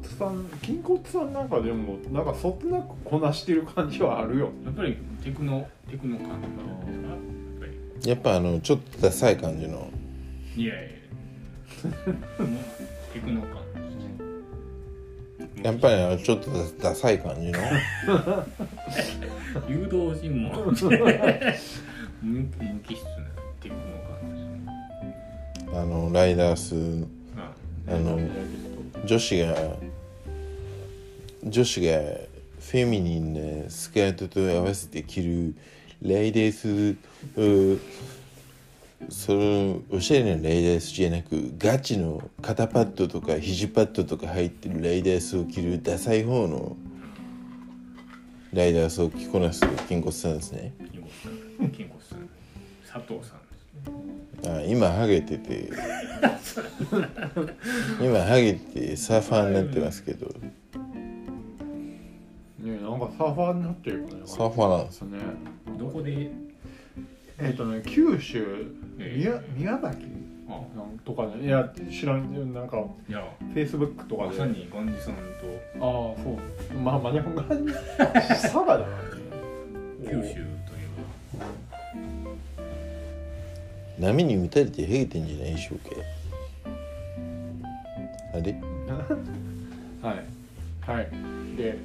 [0.04, 4.52] 骨さん筋骨さんなんかでもなんかそつなくこなしてる感じはあるよ。
[4.66, 6.48] やっぱりテクノテクノ感なんで
[6.94, 7.18] すかやっ
[7.60, 7.72] ぱり。
[8.10, 9.90] やっぱあのちょっとダサい感じの。
[10.56, 10.84] いやいや。
[13.14, 13.64] テクノ感
[15.64, 17.60] やっぱりあのちょっとダダサい感じの。
[19.70, 20.52] 誘導尋問。
[22.22, 22.48] 無無
[22.80, 23.10] 機質な
[23.62, 23.82] テクノ
[24.20, 24.40] 感です
[25.06, 25.16] ね
[25.74, 27.06] あのライダース。
[27.38, 27.52] あ
[27.88, 28.20] あの
[29.06, 29.54] 女子が
[31.46, 32.00] 女子が
[32.60, 35.56] フェミニンなスカートと合わせて着る
[36.02, 36.96] レイデース
[37.40, 37.80] う
[39.10, 46.78] そのおしゃれなレイデースじゃなくガチの肩パッドとか肘パッドとか入ってるレイデースを着るダサい方の
[48.54, 50.74] ライダースを着こなす金骨さんですね。
[51.76, 52.30] 金子さん
[52.90, 53.56] 佐藤さんで
[54.44, 54.60] すね。
[54.60, 55.70] あ今ハゲてて。
[58.00, 60.28] 今ハゲてサーファーになってますけど
[62.64, 64.22] ねなんかサーファーになってるよね。
[64.26, 65.20] サーファーなんですね。
[65.78, 66.32] どこで？
[67.40, 68.68] えっ、とね九州
[69.00, 70.06] え宮宮崎
[70.48, 71.46] あなんとかね。
[71.46, 72.78] いや知らんなんか
[73.10, 73.26] いや。
[73.40, 74.30] フェイスブックとかで。
[74.30, 75.20] まさにガンジさんと。
[75.80, 76.38] ああそ
[76.74, 76.78] う。
[76.80, 78.86] まあまあでもが佐賀だな
[80.06, 80.24] 九州とい
[83.98, 85.96] え波に打たれてヘゲてんじゃないでしょうか
[88.34, 88.54] あれ？
[90.02, 90.26] はい。
[90.82, 91.08] はい。
[91.58, 91.78] で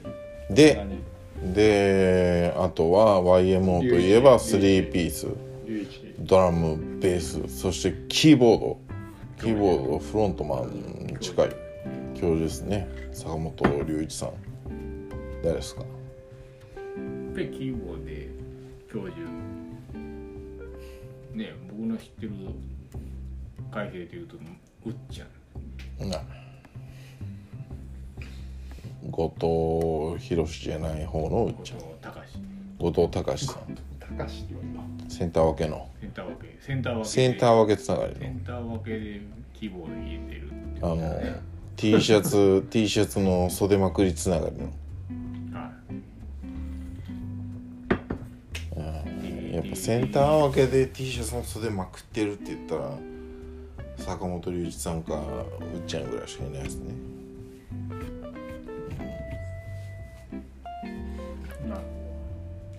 [0.51, 5.29] で何であとは YMO といえば3ピース。
[6.21, 7.49] ドラムベース。
[7.49, 8.81] そしてキーボード。
[9.41, 11.49] キーボードフロントマンに近い。
[12.15, 12.89] 教授ですね。
[13.13, 14.33] 坂本龍一さん。
[15.45, 15.83] 誰ですか？
[17.37, 18.29] キーボードで
[18.93, 19.17] 教授。
[21.35, 22.33] ね僕の知ってる
[23.71, 24.37] 海兵でいうと
[24.87, 26.09] うっちゃん。
[26.09, 26.17] な
[29.11, 31.79] 後藤博じゃない方のうっちゃん。
[32.79, 33.47] 後藤隆。
[33.47, 33.79] さん。
[34.01, 35.89] 高志って言わセンター分けの。
[36.01, 36.57] センター分け。
[36.61, 37.11] センター分けで。
[37.11, 38.21] センター分けつながりの。
[38.21, 39.21] センター分けで
[39.55, 41.21] キーボード入れてるってあの
[41.77, 44.65] T シャツ T シャツの袖まくりつながりの。
[45.59, 45.73] は
[49.51, 49.55] い。
[49.55, 52.93] やっぱセンター分けで T シャツの袖まくってるって言ったら
[53.99, 56.95] 坂本龍一さんかうっちゃんぐらいしかいないですね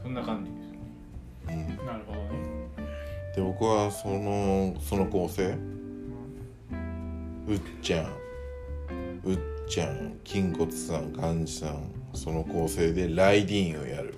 [0.09, 2.25] そんな感じですね、うん、なるほどね
[3.35, 5.55] で僕はそのその構成、
[7.47, 8.05] うっちゃん。
[9.23, 14.15] うっちゃん金骨さんガンさんその構成でライディーンをやる。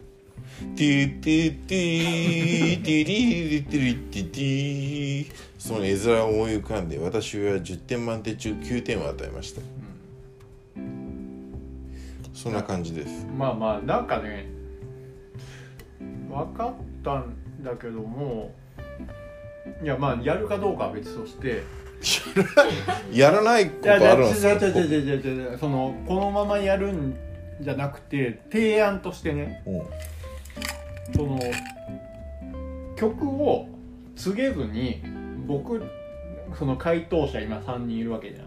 [0.77, 9.61] ティーティーティーティリティリティティその絵面を思い浮かんで私は10点満点中9点を与えました、
[10.77, 11.53] うん、
[12.33, 14.60] そんな感じですまあまあなんかね
[16.31, 18.53] 分かったんだけども
[19.83, 21.63] いやまあやるかどうかは別として。
[23.13, 25.57] やらないことあるんですか？
[25.59, 27.15] そのこのままやるん
[27.61, 29.81] じゃなくて提案としてねうん
[31.15, 31.39] その
[32.95, 33.67] 曲を
[34.15, 35.03] 告げずに
[35.45, 35.79] 僕
[36.57, 38.39] その回答者今3人いるわけじ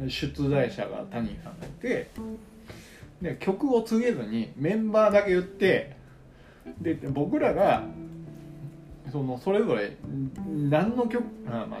[0.00, 2.08] ゃん出題者が谷さんがいて
[3.20, 5.96] で曲を告げずにメンバーだけ言って
[6.80, 7.84] で僕らが
[9.10, 11.80] そのそれぞれん何の曲あまあ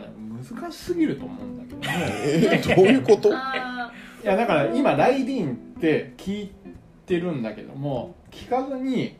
[0.60, 1.82] 難しすぎると思うんだけども
[2.24, 3.30] えどういうこと？
[3.32, 6.52] あいやだから今ライディーンって聞い
[7.06, 9.16] てるんだけども聞かずに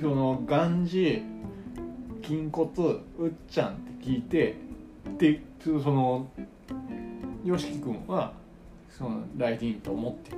[0.00, 1.22] そのガンジ
[2.22, 2.70] 筋骨
[3.18, 4.54] うっちゃんって聞いて
[5.18, 6.28] でその
[7.44, 8.32] YOSHIKI 君は
[8.90, 10.30] そのライディーンと思って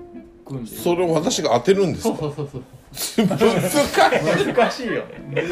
[0.44, 0.70] 組んで。
[0.70, 3.26] るそれを私が当てるんですそうかそうそうそう難しい
[4.54, 5.04] 難しいよ。
[5.30, 5.44] ね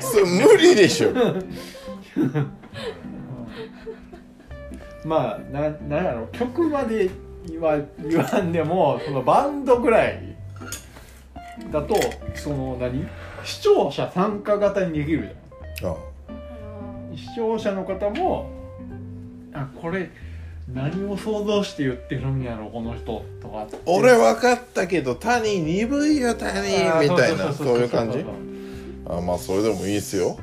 [0.00, 1.12] それ無理でしょ。
[5.04, 6.26] まあななんやろ。
[6.32, 7.08] 曲まで
[7.48, 10.36] 言わ言わんでもそのバンドぐらい
[11.70, 11.94] だと
[12.34, 13.06] その何？
[13.44, 15.36] 視聴者参加型にできる
[15.76, 15.92] じゃん。
[15.92, 15.96] あ。
[17.16, 18.50] 視聴者の方も
[19.52, 20.10] あこれ
[20.74, 23.24] 何を想像して言ってるんやろこの人。
[23.40, 23.78] とかって。
[23.86, 26.60] 俺分かったけど谷鈍いよ谷
[27.08, 27.52] みたいな。
[27.52, 28.24] そそういう感じ？
[29.06, 30.38] あまあそれでもいいですよ。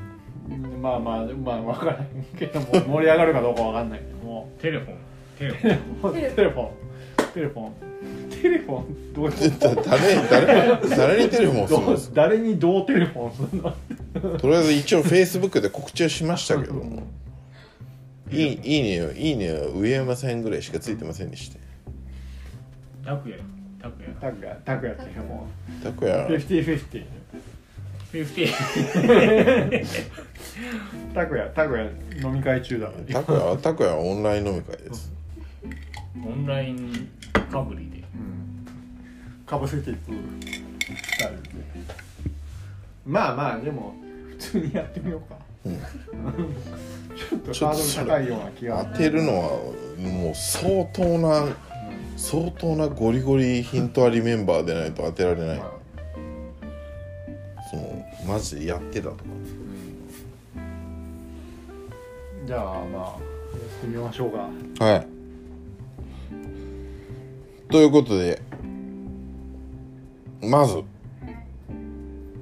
[0.50, 2.08] うんまあまあまあ分からん
[2.38, 4.98] けども盛り上がるかどうか分かんないけどもテレフォン。
[5.38, 6.14] テレフォン。
[6.14, 6.70] テレフォン。
[7.34, 7.74] テレフォン。
[8.42, 9.14] テレフォン。
[9.14, 14.38] どういうこだ誰誰誰にテレフォンするんですか誰にどうテレフォンするの？
[14.40, 16.74] とりあえず一応フェイスブックで告知はしましたけど。
[16.74, 17.04] も
[18.36, 21.60] いいいいねよいいねは上山さんぐらいしかついてませんでした
[23.06, 23.40] 拓也。
[23.82, 24.16] 拓也。
[24.20, 25.48] タクヤタクヤテレフォン
[25.84, 27.06] たこやフィフティフィフティ
[28.12, 29.86] フィフティ
[31.14, 31.84] タクヤタクヤ
[32.24, 35.12] 飲み会中だからたこやたこやはオンライン飲み会です。
[36.26, 37.10] オンライン
[37.52, 37.98] かぶりで。
[37.98, 38.66] うん。
[39.46, 40.12] かぶせていく
[40.88, 41.50] スタイルで。
[43.06, 43.94] まあまあでも
[44.32, 48.86] 普通にやってみようか、うんちょっとハードル高いような気が。
[48.94, 49.50] 当てるのは
[49.98, 51.48] もう相当な
[52.18, 55.62] 相当なゴリゴリヒントありメンバーでないと当てられない。
[57.72, 59.24] そのマジでやってたとか。
[62.46, 62.86] じゃあまあやっ
[63.82, 64.86] てみましょうか。
[64.86, 65.08] はい。
[67.72, 68.40] ということで
[70.42, 70.84] まず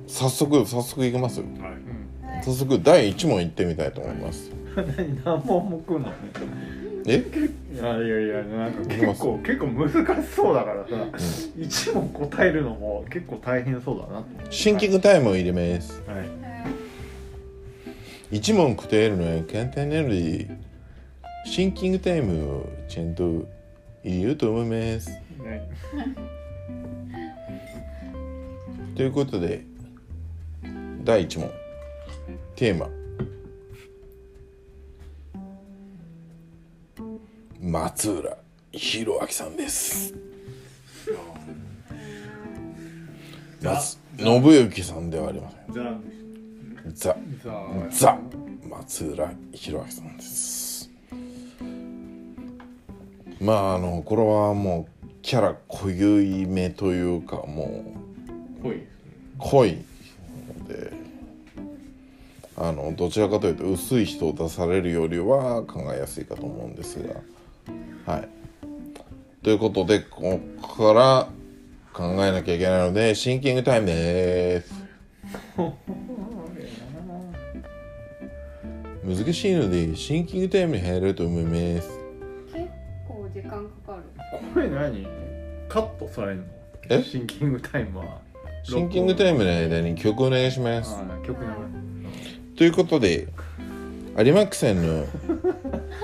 [0.07, 1.45] 早速早速いきますよ。
[1.61, 1.82] はい
[2.43, 4.51] 早速第1問いってみたいと思います。
[4.75, 6.09] 何何問も来んの？
[6.09, 6.13] ね
[7.05, 7.23] え？
[7.73, 10.89] いやいやいやなんか結構結構難しそうだからさ、
[11.57, 16.01] 一問答えるのも結構大変そうだなシンキングタイムを入れます。
[16.07, 16.21] は
[18.31, 18.37] い。
[18.37, 20.49] 1問答えるのは簡単なので
[21.45, 23.45] シンキングタイムをちゃんと
[24.03, 25.09] 入れようと思います。
[25.09, 25.69] ね。
[28.95, 29.65] ということで
[31.03, 31.51] 第1問
[32.55, 32.87] テーマ。
[37.59, 38.37] 松浦
[38.71, 40.13] 弘明さんです。
[43.61, 46.93] 松信之さんではありません。
[46.93, 47.03] ザ。
[47.03, 47.15] さ
[47.47, 48.19] あザ。
[48.69, 50.91] 松浦弘明さんです。
[53.41, 57.83] まああのこれはもうキャラ濃ゆいめというかも
[58.59, 58.83] うほい。
[59.39, 59.77] 濃い
[60.59, 61.02] ので
[62.55, 67.15] あのどちらかというと薄い人を出されるよりは考えやすいかと思うんですが。
[68.13, 68.29] はい。
[69.41, 71.27] ということでここから
[71.91, 74.83] 考えなきゃいけないのでシンキングタイムです。
[79.03, 81.99] 難しいのでシンキングタイムに入ろうと思います。
[82.53, 82.69] 結
[83.07, 83.57] 構時間か
[83.93, 84.03] かる。
[84.53, 85.05] これ何？
[85.67, 86.43] カットされるの？
[86.89, 87.03] え？
[87.03, 88.21] シンキングタイムは。
[88.63, 90.95] シンキングタイムの間に曲お願いします。
[90.95, 91.47] あ曲流
[92.55, 93.27] ということで
[94.17, 95.05] 有馬区さんの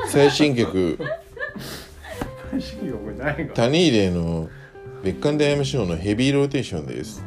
[0.07, 0.97] 最新曲
[2.51, 4.49] れシンキングないがタニーレの
[5.03, 7.23] 別館で MC のヘビーローテーションです。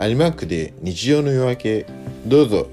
[0.00, 1.86] 有馬区で日常の夜明け
[2.26, 2.66] どうぞ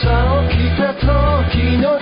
[0.00, 1.98] 朝起きた時の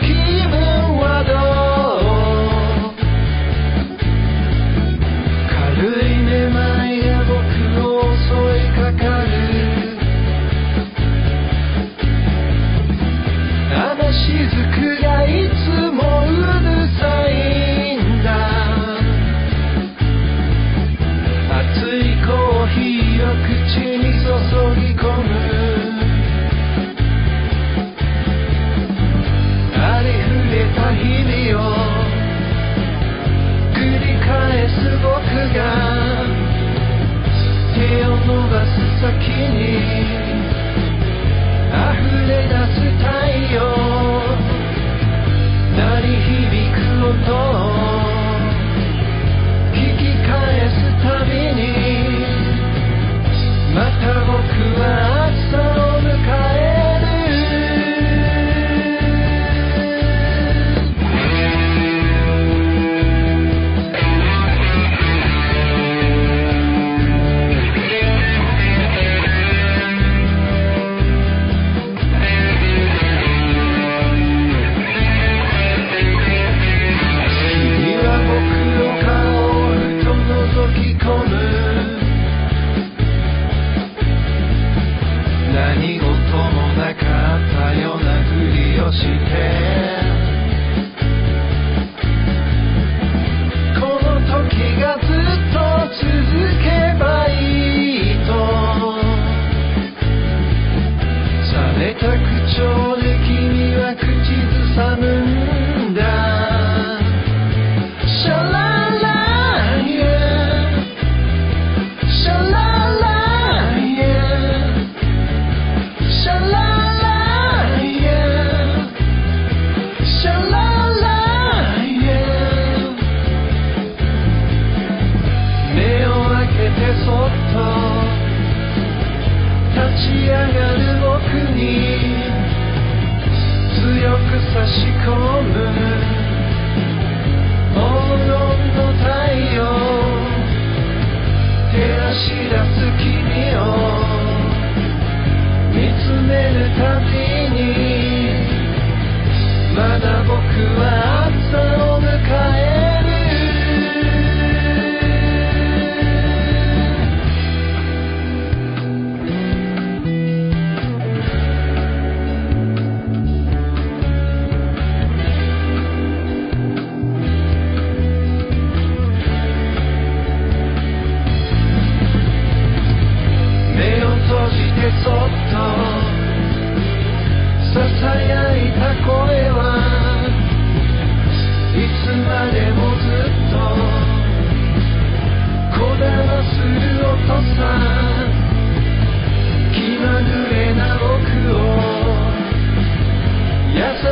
[39.36, 39.85] す先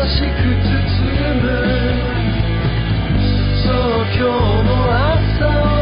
[0.07, 0.13] 今
[4.13, 5.74] 日も朝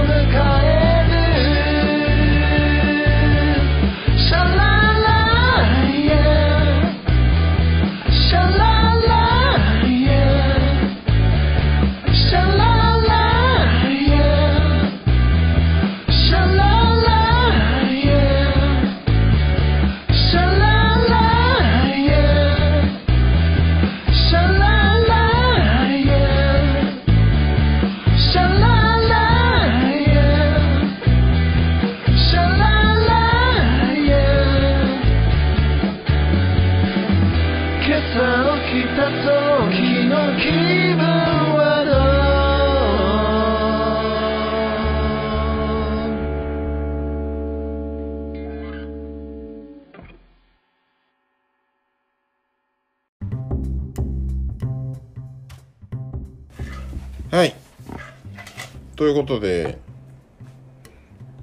[59.03, 59.81] ということで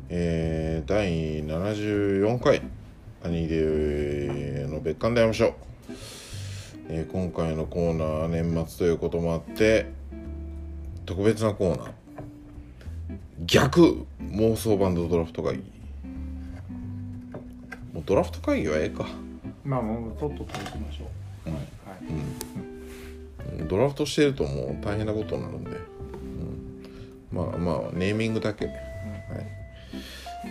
[0.08, 2.62] えー、第74回
[3.22, 5.54] 「兄での別館で会いましょう」
[6.88, 9.88] えー今回のコーナーは年末ということもあって
[11.06, 11.92] 特別なコーナー。
[13.46, 15.64] 逆妄想バンドドラフト会議。
[17.92, 19.06] もうドラフト会議はええか。
[19.66, 21.10] まあもうとっとと行きましょ
[21.46, 21.58] う、は
[23.66, 23.68] い。
[23.68, 25.99] ドラフトしてるともう大変なことになるんで、うん
[27.32, 28.76] まあまあネーミングだけ、はい、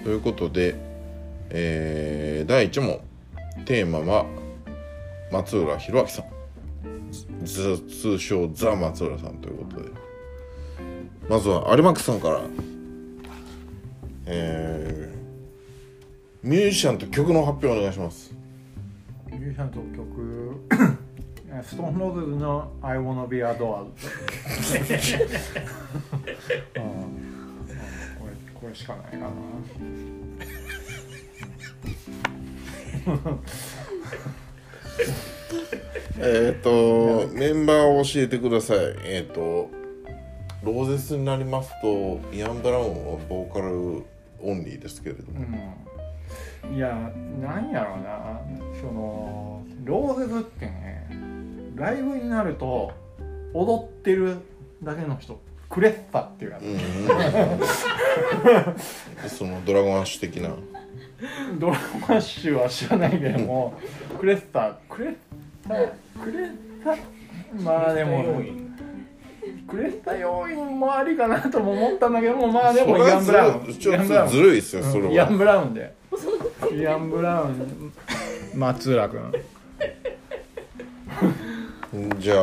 [0.04, 0.74] ということで、
[1.50, 3.00] えー第1問。
[3.64, 4.24] テーマは
[5.32, 6.24] 松浦弘明さん。
[7.44, 9.90] ず通称ザ・松浦さんということで。
[11.28, 12.42] まずは有馬区さんから。
[14.26, 15.18] えー
[16.40, 18.32] ミュージシャンと曲の発表お願いします。
[19.26, 20.64] ミュージシャンと曲
[21.62, 23.86] ストーンローズの「I wanna be adored」
[26.76, 26.88] うん。
[28.18, 29.30] これこれしかないかな。
[36.20, 38.78] えっ、とメンバーを教えてください。
[39.04, 39.70] えっ、と
[40.62, 44.04] ローゼスになりますとイアン・ブラウンはボーカル
[44.40, 45.46] オンリーですけれども、
[46.64, 46.88] うん、いや
[47.40, 48.40] なんやろうな。
[48.80, 51.08] そのローゼズってね
[51.78, 52.92] ライブになると
[53.54, 54.38] 踊ってる
[54.82, 56.66] だけの人クレッサっていうやつ、う
[59.26, 59.28] ん。
[59.28, 60.50] そのドラゴンアッシュ的な。
[61.58, 63.78] ドラゴンアッシュは知らないけども
[64.18, 65.16] クレッサクレッ
[65.66, 65.74] サ
[66.22, 66.52] クレッ
[66.84, 66.96] サ
[67.62, 68.40] まあでも
[69.68, 73.74] クレッサ要因もありかなとも思ったんだけどもまあでもイアン・ブラウン。
[73.74, 75.12] ちょっとずるいっすよそれは。
[75.12, 75.92] イアン・ブラウンで。
[76.72, 77.92] イアン・ブラウン。
[78.54, 79.32] 松浦君
[82.18, 82.38] じゃあ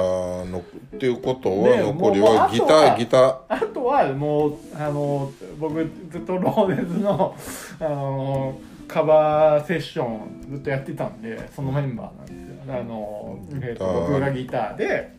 [0.45, 0.63] の
[0.95, 3.37] っていうことはね残りはギターギター。
[3.47, 5.75] あとはもうあの僕
[6.09, 7.35] ずっとローデズの
[7.79, 12.75] あのカバーセッションずっとやってたんでそのメンバーなんですよ。
[12.75, 15.15] あの、えーと僕がギターで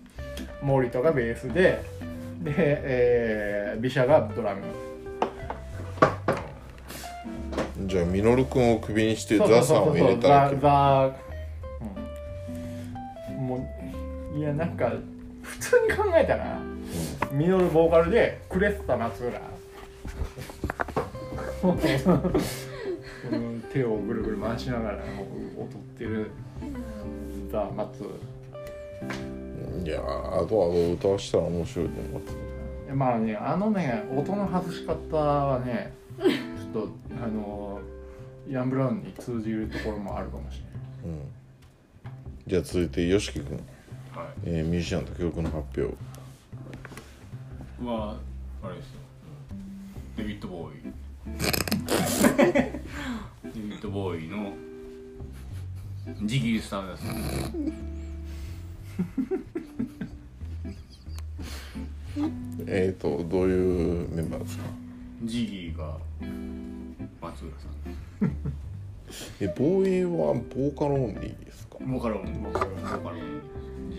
[0.60, 1.84] モリトがベースで
[2.42, 4.62] で、えービシャがドラム。
[7.84, 11.12] じゃあミノル君をクビにしてザさんを入れたらザ
[14.46, 14.92] やなんか
[15.42, 16.60] 普通に考えたら、
[17.32, 19.40] ミノルボーカルでクレッサ松浦。
[21.62, 25.66] うん手をぐるぐる回しながら踊っ
[25.98, 26.30] てる
[27.50, 28.02] ザ松
[29.84, 32.92] いやーあとは歌わしたら面白いと思って。
[32.92, 36.88] まあねあのね音の外し方はねちょっと
[37.22, 37.80] あの
[38.48, 40.62] ヤン・ブラウンに通じるところもあるかもし
[41.04, 41.18] れない。
[41.18, 41.20] うん。
[42.46, 43.60] じゃあ続いて YOSHIKI 君、
[44.16, 45.82] はえーミュージシャンと曲の発表。
[45.82, 45.86] い
[47.86, 48.16] は
[48.62, 49.00] あれですよ。
[50.16, 50.82] デビッド・ボーイ。
[53.54, 54.52] デビッド・ボーイの
[56.24, 57.06] ジギースターダスト。
[62.66, 64.64] えっ、とどういうメンバーですか？
[65.24, 65.98] ジギーが
[67.20, 67.66] 松浦さ
[69.40, 73.20] えボーイはボーカルオンリーですボカロンボカロンボカロン
[73.90, 73.96] ジ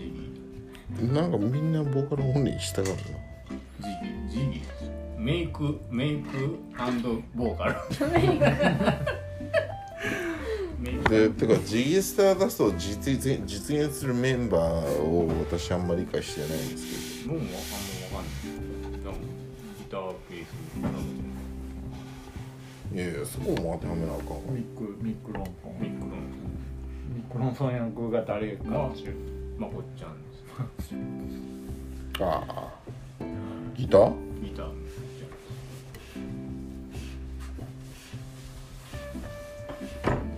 [1.00, 3.04] ギなんかみんなボーカルオンリしたがるなー
[3.80, 3.88] ジ
[4.32, 4.68] ギージギー。
[5.18, 6.58] メイクメイク
[7.34, 7.76] ボーカル。
[10.80, 19.00] メイクでてかジギースターダストを実現実現するメンバーを私あんまり理解してないんですもうあんま分かんない。
[19.02, 19.14] でも
[19.78, 20.00] ギター
[20.30, 20.48] ベース
[22.94, 24.34] いやいやそこも当てはめなあかんわ。
[24.50, 25.44] ミックミックロン
[25.80, 26.18] ミックロン
[27.28, 29.14] ミックロンソン役が誰かっていう。
[29.58, 30.28] まこっちゃんで
[30.82, 30.94] す。
[32.22, 32.72] ああ。
[33.76, 34.14] ギター？
[34.42, 34.72] ギター。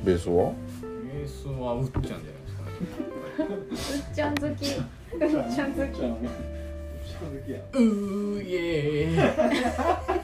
[0.04, 2.64] ベースはベースはうっちゃんじゃないですか。
[2.64, 2.70] ね
[3.60, 3.74] う
[4.12, 4.48] っちゃん好き。
[4.48, 4.54] うっ
[5.54, 9.08] ちゃん好きうーイエ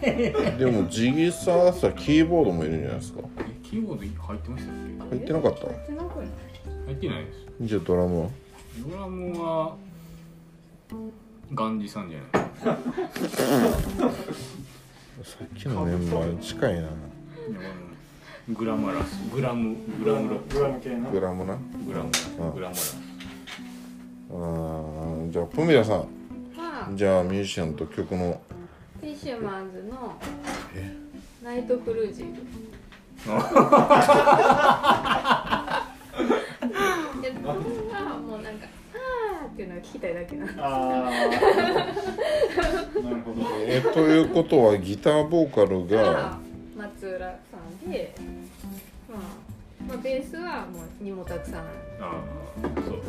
[0.03, 3.21] ーイでもジギースターダストはキーボードもいるんじゃないですか。
[3.39, 4.75] えキーボード入ってましたっ
[5.11, 6.29] 入ってなかった入ってなくない？
[6.53, 6.56] け
[6.87, 7.39] 入ってないです。
[7.63, 8.29] じゃあドラムは？
[8.89, 9.75] ドラムは
[11.53, 12.29] ガンジさんじゃない。
[15.25, 16.89] さっきのメンバーに近いな。
[18.51, 19.19] グラマラス。
[19.33, 21.11] グラムグラムログラム系な。
[21.11, 21.57] グラムな？
[21.87, 22.11] グラム。
[22.39, 22.97] うんグラマラス。
[24.31, 25.99] あーじゃあプミラさん。
[25.99, 26.07] は
[26.95, 28.41] じゃあミュージシャンと曲の。
[29.01, 30.15] フィッシュマンズの。
[30.75, 30.95] え？
[31.43, 32.41] ナイトクルージング
[36.17, 41.11] いやこれはもうなんか「あー」っていうのが聞きたいだけなんでああ
[43.03, 43.41] なるほど。
[43.67, 46.03] えということはギターボーカルが？
[46.03, 46.39] が
[46.77, 47.19] 松浦
[47.51, 48.15] さんで、
[49.09, 49.19] まあ、
[49.89, 51.61] まあベースはもう二モタクさん。
[51.61, 51.65] あ
[52.01, 52.13] あ
[52.63, 53.09] そうフ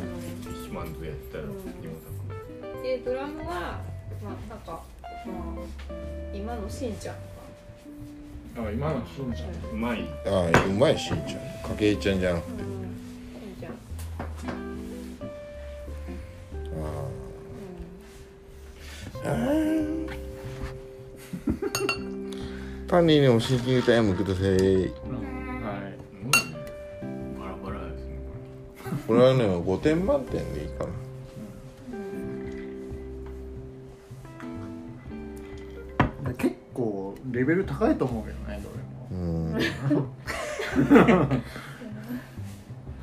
[0.50, 1.50] ィッシュマンズやったらうん。
[1.82, 1.96] 山
[2.76, 4.82] 田でドラムはまあなんか、まあ、
[6.34, 7.20] 今のしんちゃんと
[8.62, 9.52] か、あ今のしんちゃん。
[9.54, 10.04] 君うまい。
[10.26, 11.76] ああうまいしんちゃん。
[11.76, 12.77] 筧ちゃんじゃなくて
[22.88, 24.46] パンニーに教えてみたいもください。
[27.38, 28.18] バラバラですね
[29.06, 29.20] これ。
[29.20, 30.86] はね5点満点でいいか
[36.24, 36.30] な。
[36.32, 38.70] で結構レベル高いと思うけどねど
[39.14, 39.58] うん。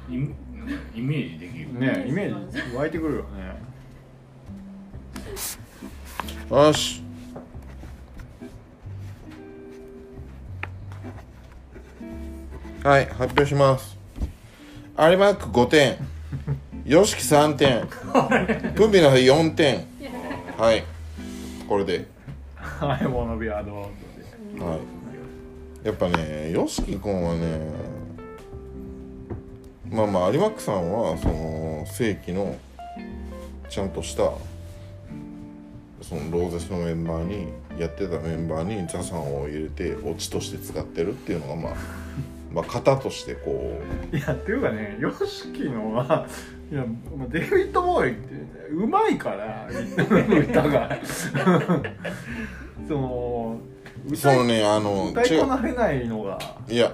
[0.09, 0.33] イ メ
[0.95, 1.65] イメージできる。
[1.65, 3.61] れもねイメージ湧いてくるよね。
[6.49, 7.04] よし
[12.85, 13.97] はい発表します。
[14.95, 15.97] 有馬区5点。
[16.85, 17.87] YOSHIKI 3点。
[18.77, 19.85] プンビの4点。
[20.55, 20.83] はい。
[21.67, 22.05] これで。
[22.55, 24.79] はいモノビアドローはい。
[25.83, 27.59] やっぱね YOSHIKI 君はね
[29.89, 32.55] まあまあ有馬区さんはその正規の
[33.67, 34.31] ちゃんとした
[36.03, 37.47] そのローゼスのメンバーに
[37.81, 41.73] やってたメンバーにザさんを入れてオチとして使ってるっていうのがまあ
[42.55, 43.81] まあ型としてこ
[44.13, 46.25] いやっていうかね YOSHIKI のは
[46.71, 46.85] いや
[47.17, 48.33] まあデビッド・ボーイって
[48.71, 50.97] うまいから歌が。
[52.87, 53.59] その
[54.13, 56.39] そのねあの歌いこなれないのが。
[56.69, 56.93] いや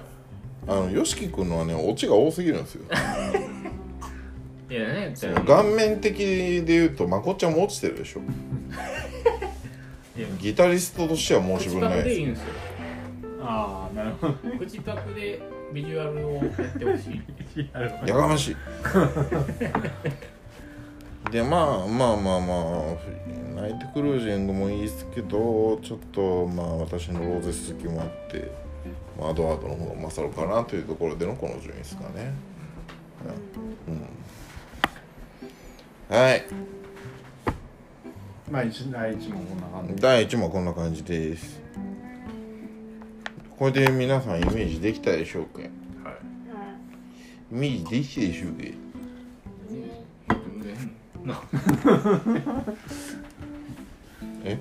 [0.66, 2.82] あの YOSHIKI 君のはねオチが多すぎるんですよ。
[4.68, 8.20] いやねその顔面的で言うとまこっちゃんも落ちてるでしょ。
[10.18, 10.26] いや。
[10.40, 12.71] ギタリストとしては申し分ないですクでいいんですよ
[13.42, 16.46] ああなるほど口パクでビジュアルをやっ
[16.78, 17.10] てほし
[17.56, 17.68] い。
[18.06, 18.56] やかましい。
[21.30, 22.54] でまあまあまあま
[23.56, 28.50] あナイトクルージングもいいですけどちょっとまあ私のローゼス好きもあって、
[29.18, 32.32] まあ、アドワードの方が勝るかなというところでのこの順位ですかね。
[36.10, 36.16] うん。
[36.16, 36.44] はい。
[38.50, 40.02] まあ一第一問こんな感じ。
[40.02, 41.61] 第1問はこんな感じです
[43.58, 45.60] これで皆さんイメージできたでしょうか？
[45.60, 45.70] イ
[47.50, 48.64] メージできたでしょうか？
[51.24, 51.40] な
[54.44, 54.58] え？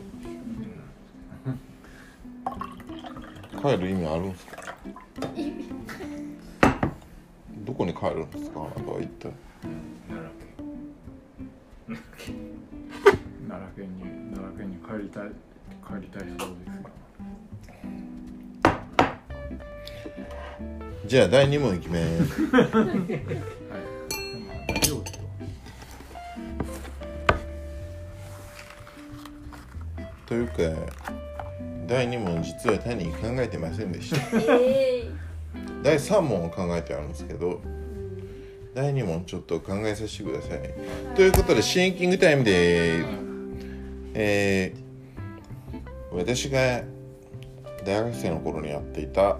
[3.61, 4.61] 帰る意味あるんですか？
[7.65, 8.61] どこに帰るんですか？
[8.61, 9.31] あなたは一体？
[13.47, 14.03] 奈良県に
[14.35, 15.29] 奈良県に帰りたい
[15.87, 16.70] 帰りたいそうです
[21.05, 22.05] じゃあ第2問いきめ
[30.27, 30.53] というか
[31.87, 34.17] 第2問実は単に考えてませんでした、
[35.83, 37.61] 第3問を考えてあるんですけど
[38.73, 40.59] 第2問ちょっと考えさせてください、
[41.15, 43.03] ということでシンキングタイムで
[44.13, 46.83] えー、私が
[47.85, 49.37] 大学生の頃にやっていた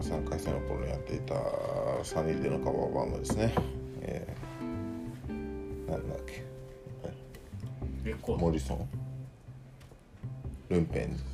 [0.00, 1.34] え3回生の頃にやっていた
[2.04, 3.54] サニーデのカバーバンドですね、
[4.02, 6.44] えーなんだっけ。
[8.26, 8.88] モリソン
[10.68, 11.24] ルンペンズ。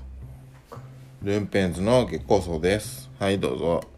[1.23, 3.11] ルンペンズの月光荘です。
[3.19, 3.94] はいどうぞ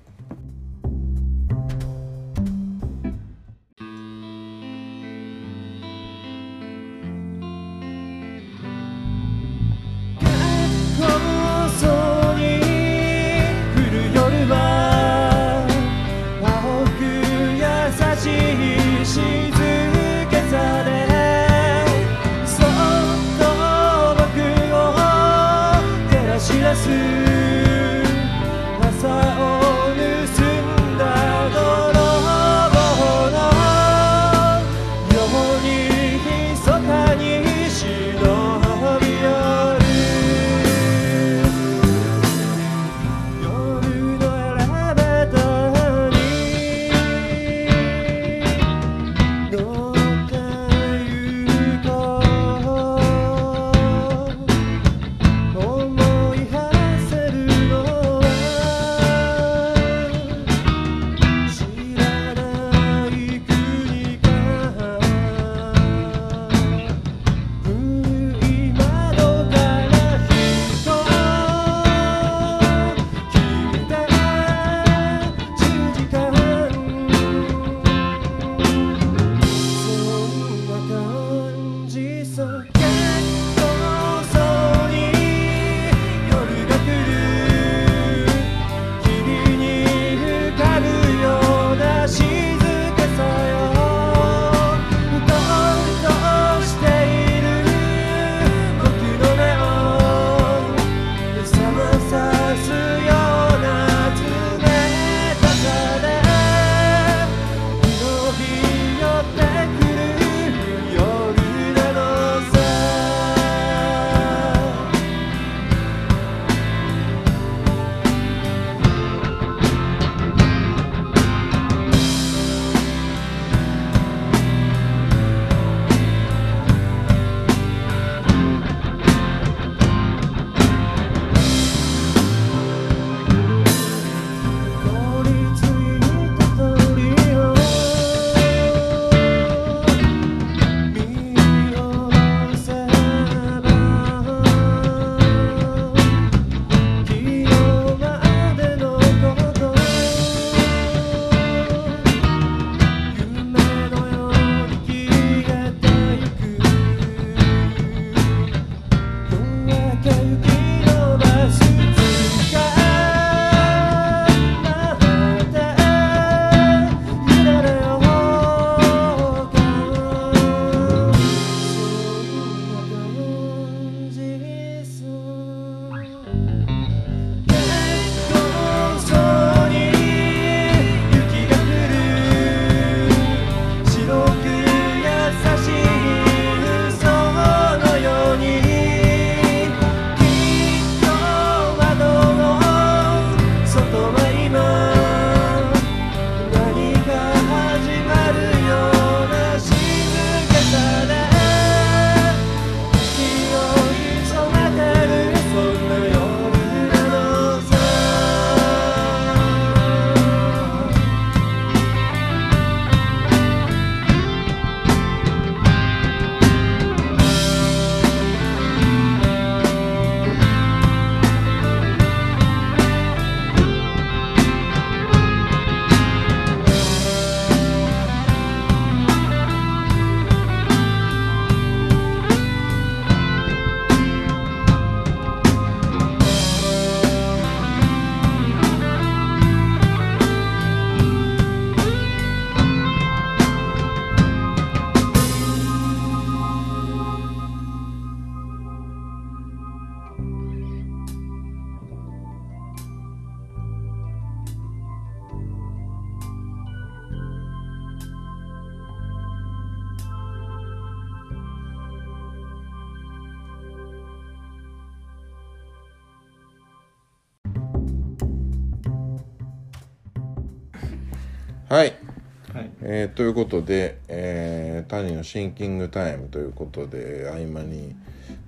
[273.16, 277.96] ということで、えー、谷のシンキングタイムということで合間に、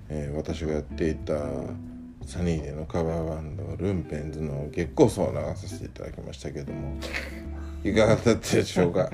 [0.09, 1.33] えー私がやっていた
[2.23, 6.97] サニーデのカバーバンドルンペンズの月光荘を流させていただきましたけども
[7.83, 9.09] いかがだったでしょうか、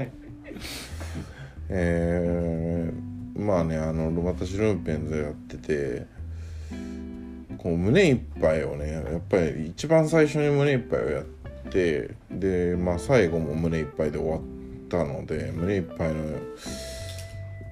[1.69, 6.05] えーまあねあの私ルンペンズやってて
[7.57, 11.25] こう胸いっぱいをねやっぱり一番最初に胸いっぱいをやっ
[11.69, 14.41] てでまあ最後も胸いっぱいで終わっ
[14.95, 16.39] たので胸いっぱいの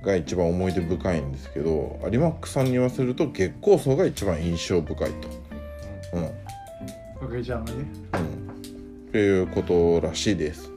[0.04, 5.28] が一番思い出深いんですけど有馬ックさんに言わせると月光荘が一番印象深いと。
[6.14, 6.24] うん。
[7.28, 7.86] かけちゃんがね。
[8.14, 8.18] う
[9.08, 10.70] ん、ということらしいです。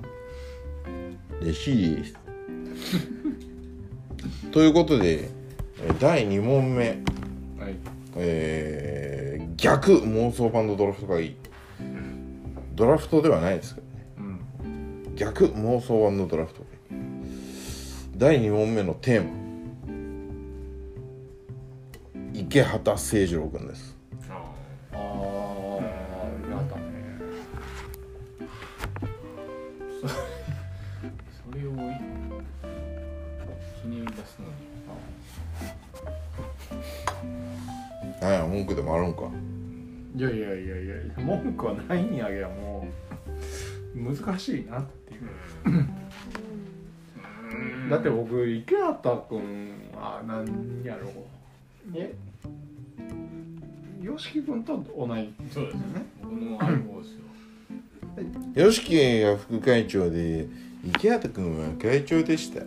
[1.44, 2.14] らしいです。
[4.53, 5.28] ということで
[5.82, 6.97] えー第2問目、はい。
[8.16, 11.36] えー逆妄想バンドドラフト会議
[12.74, 13.80] ドラフトではないです
[15.17, 16.62] 逆妄想バンドドラフト。
[18.19, 19.31] 第2問目のテーマ。
[22.35, 23.97] 池畑誠二郎君です。
[24.29, 24.35] あ
[24.93, 25.01] ああ
[26.51, 26.83] やったね
[30.05, 30.09] あ
[31.51, 31.71] それを
[33.83, 34.53] ひねり出すのに。
[38.21, 39.31] なんや文句でもあるんか。
[40.14, 42.87] いやいやいやいや文句はないんやけども
[43.95, 44.87] 難しいな
[47.91, 51.12] だって僕池畑君は何やろう。
[51.95, 52.14] え
[54.01, 55.83] ？YOSHIKI 君と同いそうですね。
[56.23, 60.47] 僕の相棒ですよよしきが副会長で
[60.85, 62.61] 池畑君は会長でした。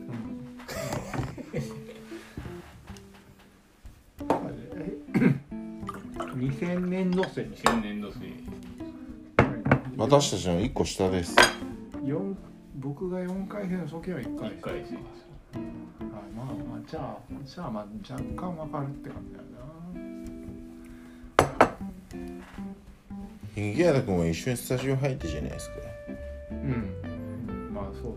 [6.38, 8.20] 2000年度生2000年度生
[9.97, 11.36] 私たちの1個下です。
[12.06, 12.38] 四
[13.00, 14.93] 僕が4回生の時は1回1回生です。
[15.54, 15.58] あ
[16.36, 19.45] まあまあじゃあじゃあまあ若干わかるって感じだよ
[23.56, 25.76] 池畑君は一緒にスタジオ入ってじゃないですか。
[25.78, 25.84] な
[26.52, 27.74] うん。
[27.74, 28.14] まあそうそう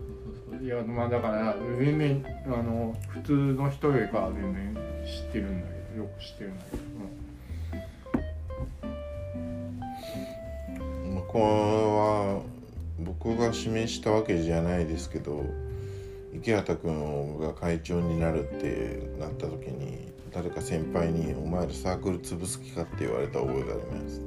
[0.51, 0.57] そう。
[0.57, 4.75] そういやまあだから全然あの普通の人よりかは全然
[5.05, 6.83] 知ってるんだけどよく知ってるんだけど、
[11.15, 12.42] まあこれは
[13.23, 15.45] 僕が指名したわけじゃないですけど
[16.33, 24.21] 池畑君が会長になるってなった時に誰か先輩に「お前らサークル潰す気か?」って言われた覚えがあります。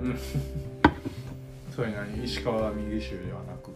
[0.00, 0.18] うん。
[1.74, 3.70] それなに石川右手ではなく。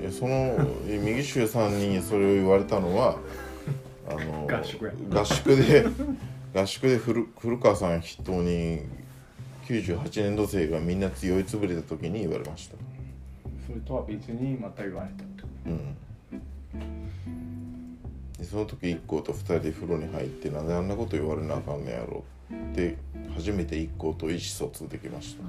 [0.00, 0.56] いやその
[0.88, 3.18] え右州さんにそれを言われたのは
[4.08, 4.92] あの合宿や。
[5.12, 5.86] 合宿で
[6.54, 8.82] 合宿で古古川さん筆頭に
[9.66, 12.76] 98年度生がみんな強いつぶれた時に言われました。
[13.66, 15.24] それとは別にまた言われた。
[15.24, 15.96] ってこうん。
[18.38, 22.96] でその時 IKKO と2人で風呂に入ってなんであんなこと言われなあかんねやろって
[23.34, 25.44] 初めて IKKO と意思疎通できました。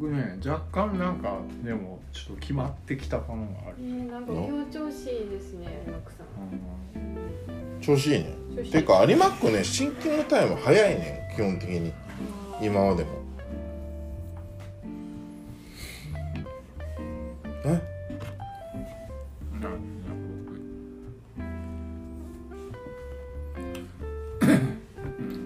[0.00, 3.76] 僕ね若干なんかでもちょっと決まってきた感がある。
[3.80, 7.07] え、ー、なんか強調しいですねマックさん
[7.88, 8.36] 調子いいね。
[8.70, 11.90] ていうか有馬っ子ねシンキングタイム早いねん基本的に。
[12.60, 13.10] 今までも。
[17.64, 17.80] え？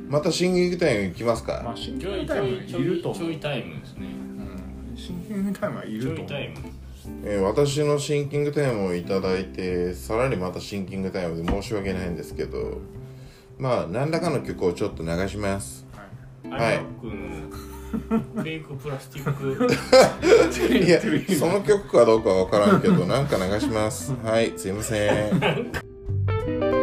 [0.08, 4.06] またシンキングタイム行きますまあかシンキングタイムょいるとちょいタイムですね。
[4.08, 4.96] うん。
[4.96, 6.26] シンキングタイムはいちると思う
[7.24, 12.78] えー私のシンキングタイムをいただいてさらにまたシンキングタイムで申し訳ないんですけど
[13.58, 15.86] まあ何らかの曲をちょっと流します。
[16.50, 16.62] はい。
[16.62, 19.68] アイマックのフェイクプラスチック。
[20.84, 21.00] いや
[21.38, 24.12] その曲かどうかわからんけどなんか流します。
[24.24, 25.72] はいすいません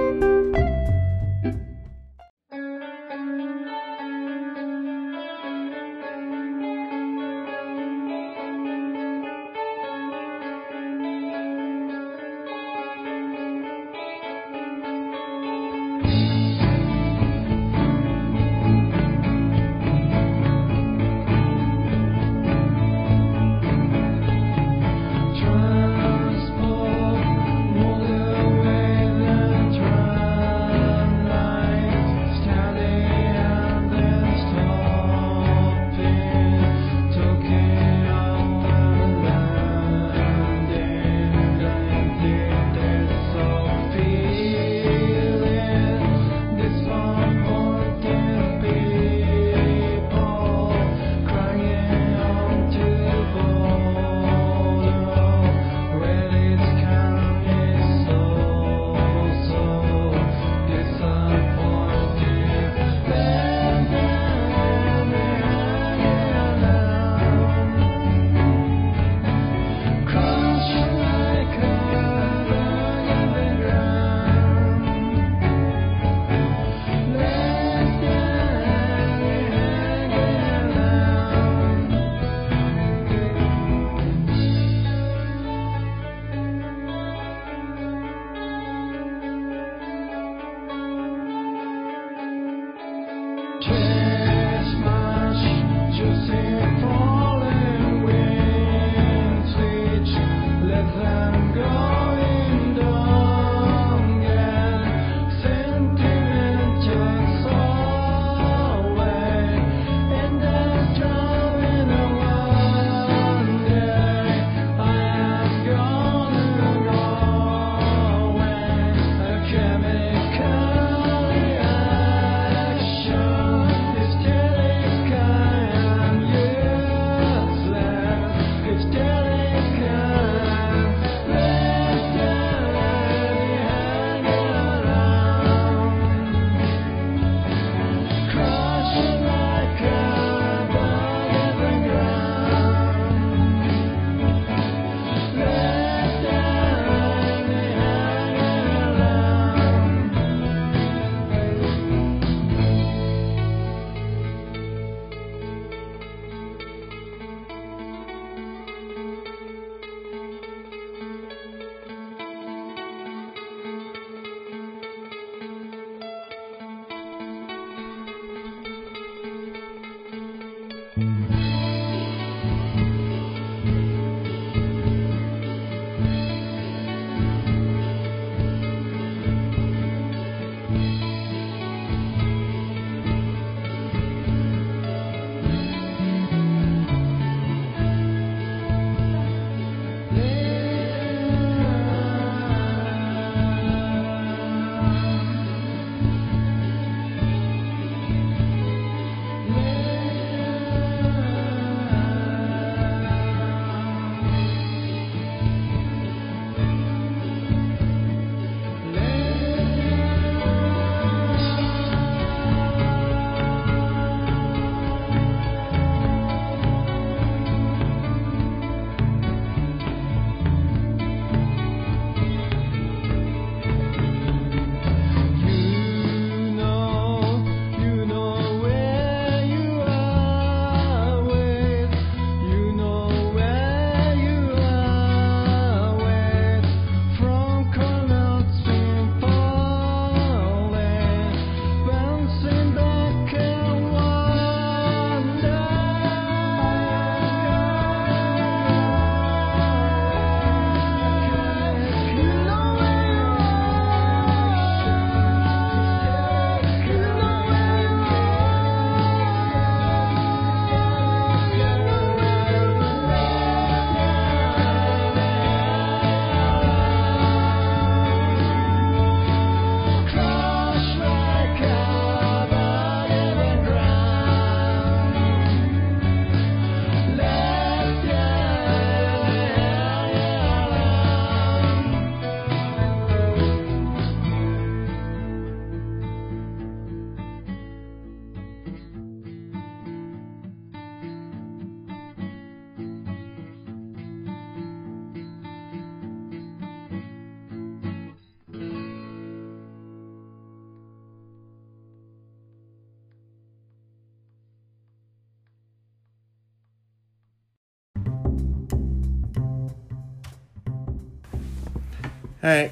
[312.50, 312.72] はい。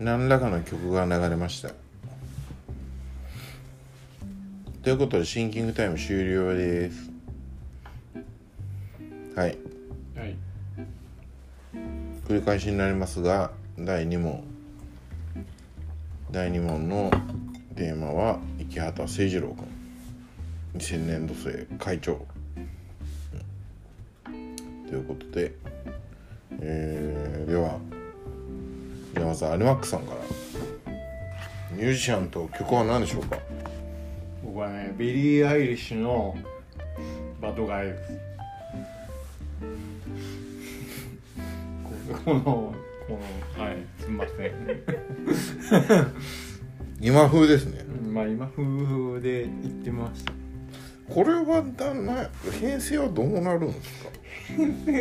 [0.00, 1.70] 何らかの曲が流れました。
[4.82, 7.08] ということでシンキングタイム終了です。
[9.36, 9.56] はい。
[10.16, 10.36] はい。
[12.26, 14.42] 繰り返しになりますが第2問。
[16.32, 17.12] 第2問の
[17.76, 19.68] テーマは池畑誠二郎君。
[20.80, 22.26] 2000年度生会長、
[24.26, 24.56] うん。
[24.88, 25.52] ということで、
[26.60, 27.78] えーでは
[29.14, 30.20] じゃあまずアルマックさんから。
[31.76, 33.38] ミュージシャンと曲は何でしょうか？
[34.44, 36.36] 僕はねビリー・アイリッシュの
[37.40, 37.94] bad guy。
[42.24, 42.74] このこ
[43.58, 44.52] のはいすみません。
[47.00, 47.84] 今風ですね。
[48.12, 50.32] まあ今風で言ってました
[51.12, 52.28] これはだな
[52.60, 54.10] 編成はどうなるんですか？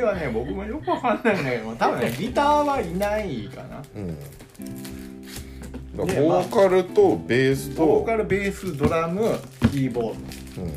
[0.01, 3.81] はね僕もよくわかんないんだけど多分ねギターはいないかな。
[3.95, 4.17] うん。
[5.95, 9.39] ボーカルとベースと、ボーカルベースドラム
[9.71, 10.71] キーボーうん、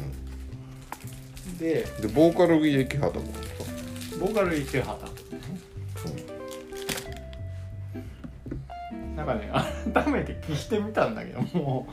[1.59, 3.19] ドででボーカルが池畑。
[3.19, 5.21] 君ボーカル池畑。
[9.17, 9.51] なんかね
[9.93, 11.87] 改めて聞いてみたんだけども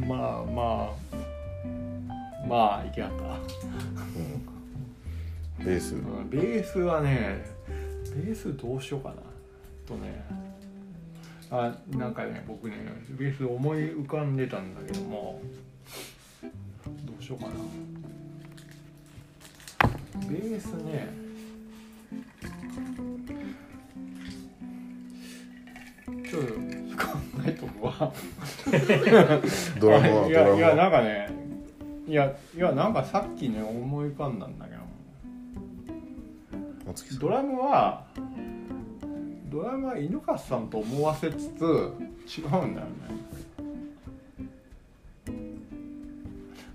[0.00, 3.20] うまあまあまあ池畑
[5.64, 5.94] ベース。
[5.94, 7.44] うんベースはね
[8.14, 9.16] ベースどうしようかな。
[9.86, 10.24] とね
[11.50, 12.76] あなんかね僕ね
[13.10, 15.40] ベース思い浮かんでたんだけども
[17.04, 17.52] どうしようかな。
[20.28, 21.08] ベースね
[26.30, 26.48] ちょっと
[27.04, 28.12] 考えとくわ。
[29.80, 31.28] ドラムはいやいやなはんかね
[32.06, 34.79] いやいやなんかさっきね思い浮かんだんだけど
[37.18, 38.04] ドラムは
[39.48, 41.62] ドラムは犬飼さんと思わせつつ
[42.38, 42.92] 違うんだよね。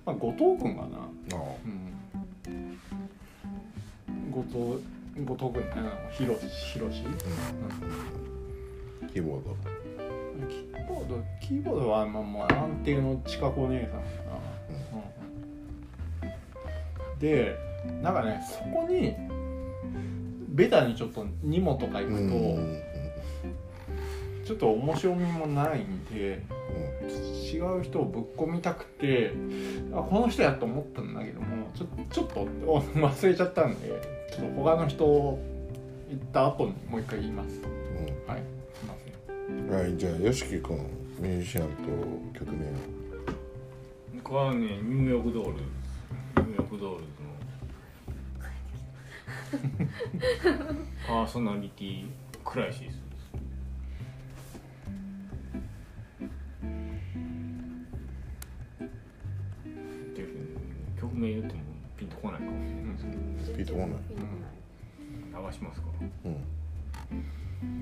[0.06, 0.98] まあ後藤君かな。
[1.00, 2.80] あうん。
[4.32, 4.56] 後藤
[5.24, 7.10] 後藤君あのひろしひろしあ
[9.08, 9.56] キーボード。
[10.50, 14.02] キーボードキーボードはまあもう安定の近子お姉さんかな、
[17.14, 17.20] うん。
[17.20, 17.58] で
[18.02, 19.16] なんかねそこに
[20.56, 22.36] ベタにちょっとニモとか行くと、
[24.46, 26.42] ちょっと面白みもないんで
[27.52, 29.34] 違う人をぶっ込みたくて
[29.94, 34.02] あこの人やと思ったんだけどもちょちょっとお忘れちゃったんで
[34.32, 35.40] ちょっと他の人行
[36.16, 37.60] った後にもう一回言います。
[37.60, 38.42] うはい
[38.74, 39.68] すいません。
[39.68, 40.78] んはいじゃあ YOSHIKI 君
[41.20, 41.68] ミュージシャン
[42.34, 42.66] と曲名
[44.16, 45.54] 僕はねニューヨークドール。
[45.54, 47.15] ニューヨークドール
[51.08, 52.08] パーソナリティ
[52.44, 52.82] クライシス
[58.82, 60.28] っていう
[61.00, 61.62] 曲名言っても。
[61.98, 62.42] ピンとこない。
[62.42, 62.96] かもしれない。
[62.98, 65.88] ですけどピートコーナー流しますか？
[66.26, 66.32] うん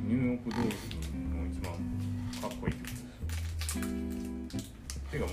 [0.07, 0.76] ニューヨークドールズ
[1.34, 1.74] の一番
[2.39, 2.74] かっこいい。
[2.76, 4.69] 曲です
[5.11, 5.26] てか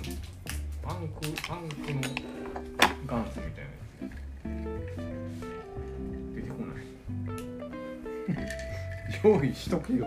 [0.82, 1.14] パンク
[1.46, 3.68] パンクの元祖みたいな。
[9.22, 10.06] 用意しとけよ。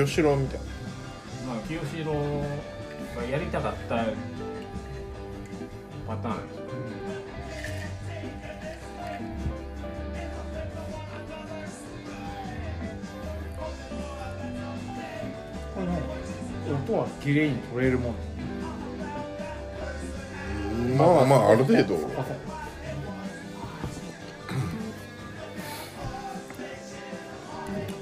[0.00, 0.64] 清志郎みたいな。
[1.54, 4.06] まあ清志郎がやりたかった
[6.06, 6.60] パターンです
[15.74, 15.92] この
[16.76, 18.14] 音は綺麗に取れるもん。
[20.96, 21.82] まあまあある程度。
[21.82, 21.98] あそう。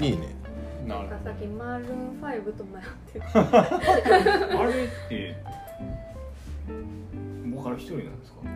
[0.00, 0.28] いいね。
[0.86, 2.82] あなんかさっきマルーン5と迷っ
[3.12, 3.34] てるあ
[4.64, 5.36] れって
[7.52, 8.38] ボーカル一人なんですか？
[8.42, 8.46] 一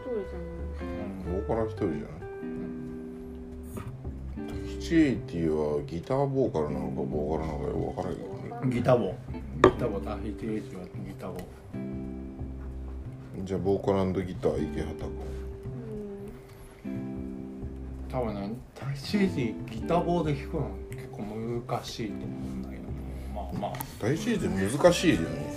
[0.00, 1.38] 人じゃない。
[1.38, 2.00] ボーカル一人じゃない？
[4.48, 8.28] タヒチエイティはギターボーカルなのかボーカルなのか分からないけど
[8.66, 8.74] ね。
[8.74, 9.14] ギターボ
[9.62, 10.70] ギターボダヒテー。
[10.70, 10.88] ジはギ
[11.20, 11.40] ターボ
[13.44, 15.10] じゃあボーカルギター池畑君
[16.86, 18.10] うん。
[18.10, 22.62] 多分ねタヒチエイティギター棒で弾くの結構難しいと思うん。
[22.62, 22.82] だけど
[23.34, 25.56] まあまあタヒチエイティ難しいよね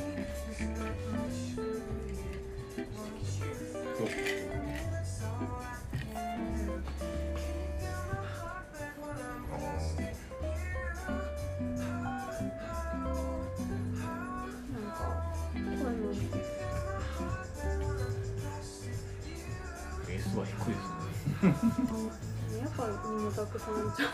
[23.09, 24.09] やっぱ荷物たくさんちゃう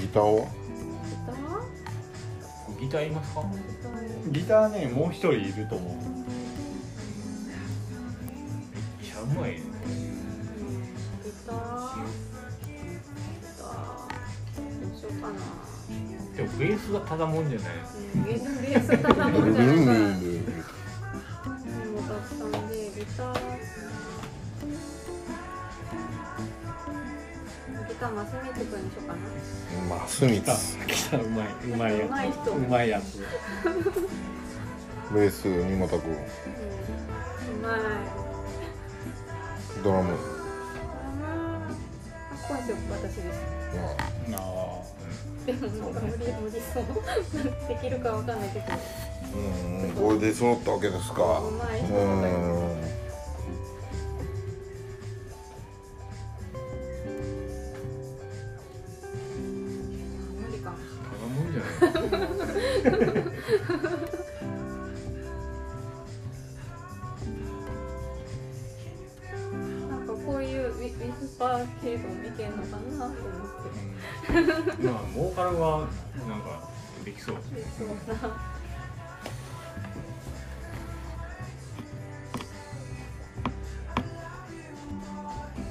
[0.00, 0.22] ギター？
[0.22, 0.46] は
[2.80, 2.88] ギター？
[2.88, 3.06] ギター？
[3.06, 3.42] いますか
[4.28, 4.68] ギター？
[4.70, 6.00] ねもう一人いると思うめ
[9.06, 9.58] っちゃうまいね
[11.24, 11.56] ギター？
[12.02, 12.72] ギ
[13.58, 13.68] ター？
[14.80, 15.32] どうしようかな
[16.36, 16.78] でもベー？
[16.78, 17.70] スがただもんじゃない
[18.14, 18.38] うんベー？
[18.38, 18.80] スベー？
[18.82, 20.38] スただもんじゃないからうん荷
[21.92, 23.40] 物たくさんでギター？
[27.92, 29.96] ギターマスミツくんにしようかな。
[29.96, 32.48] マスミツギターギターうまいうまいやうまい人つ。
[32.48, 33.20] うまいやつ
[35.12, 36.10] ベース二本君。
[36.10, 36.18] うんう
[37.62, 37.80] まい。
[39.84, 40.14] ドラム。
[41.22, 41.70] あ
[42.48, 43.40] 今週私です。
[44.30, 44.40] まあ。
[44.40, 44.46] あ
[45.44, 46.84] でもなんか無理無理そう。
[47.68, 48.64] できるかわかんないけど。
[49.34, 49.36] う
[49.86, 51.22] んこれで揃ったわけですか。
[51.40, 52.72] うまい人うだよ
[69.88, 73.50] なんかこういうウィウィスパー系統もいけんのかなと思っ
[74.76, 74.86] て。
[74.86, 75.88] まあボーカルは
[76.28, 76.68] なんか
[77.04, 77.36] できそう。
[77.54, 77.92] でそうな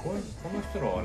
[0.03, 1.03] この人らは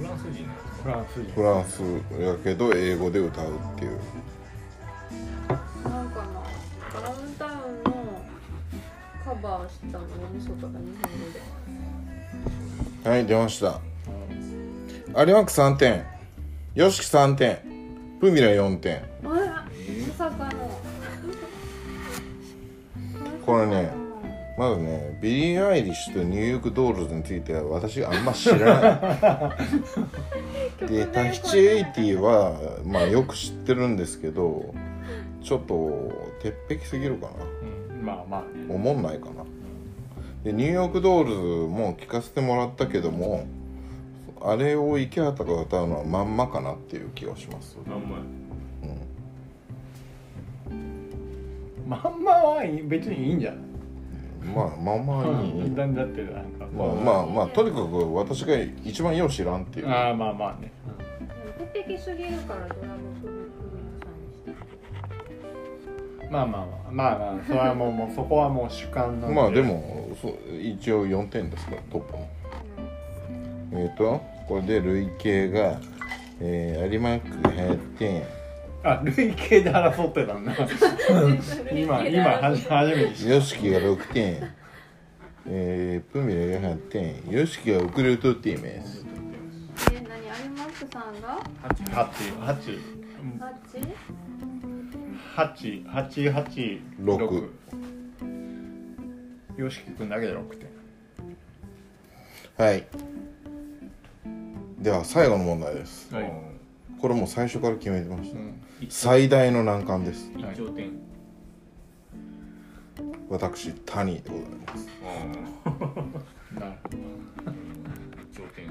[0.00, 0.48] フランス人
[0.82, 1.82] フかランス人フランス
[2.18, 3.98] やけど英語で歌うっていう。
[5.84, 6.26] なんかな
[7.02, 7.52] ダウンタウン
[7.84, 7.90] の
[9.22, 11.28] カバーしたのを見そうとか日本語
[13.04, 13.10] で。
[13.10, 13.78] はい出ました。
[15.18, 16.06] アルマック3点
[16.76, 17.58] YOSHIKI3 点
[18.20, 18.96] フミラ4点。
[18.96, 19.66] あら
[20.08, 20.80] まさかの。
[23.44, 23.99] これね
[24.60, 29.54] まずねビリー・アイリッシュとニューヨーク・ドールズについては私あんま知らな
[30.84, 30.84] い。
[30.86, 34.74] でタヒチエイティはまあよく知ってるんですけど
[35.42, 36.12] ちょっと
[36.42, 37.32] 鉄壁すぎるかな。
[37.92, 38.66] うんまあまあね。
[38.68, 39.44] おもんないかな。
[40.44, 43.46] でニューヨークドールズも聞かせてもらったけども
[44.42, 48.18] あれを池畑が歌うのはまんまかなっていう気がします、あんま。
[50.70, 53.69] うん、まんまは別にいいんじゃない？
[54.40, 55.42] まあまあまあ。
[55.42, 59.88] いい、だだってなんかまあまあまあとにかく私が一番よう知らんっていう。
[59.88, 60.72] ああまあまあね。
[61.72, 63.50] 鉄壁すぎるからドラム
[66.30, 69.34] まあまあまあまあまあそれはもうもうそこはもう主観なんで。
[69.34, 72.28] まあでもそう一応4点ですからトップの。
[73.72, 75.80] えっ、とこれで累計が、
[76.40, 78.22] えー、有馬区8点
[78.82, 80.54] あ累計で争ってたんだ。
[81.72, 84.54] 今今はじ初めて知っ YOSHIKI が6点。
[85.46, 87.14] えー、プミレが8点。
[87.24, 89.04] YOSHIKI が遅れとっています。
[89.92, 91.42] え何有馬区さんが？
[91.60, 92.78] た八八。
[95.36, 95.84] 八？
[95.84, 97.50] 八八八六。
[99.58, 100.70] よしきくんだけで6点。
[102.56, 102.86] はい。
[104.78, 106.14] では最後の問題です。
[106.14, 106.32] はい。
[106.98, 110.30] これもう最初から決めてました、うん最大の難関です。
[110.36, 110.90] 一丁点。
[113.28, 114.88] 私谷でございます。
[116.58, 116.72] なる
[118.32, 118.66] 一丁点。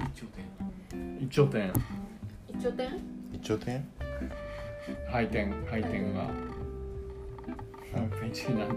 [0.00, 0.44] 一丁点。
[1.20, 1.72] 一丁点。
[2.52, 2.90] 一応点？
[3.32, 3.84] 一応点？
[5.10, 5.52] 配点。
[5.70, 6.30] 配点が。
[7.94, 8.08] 何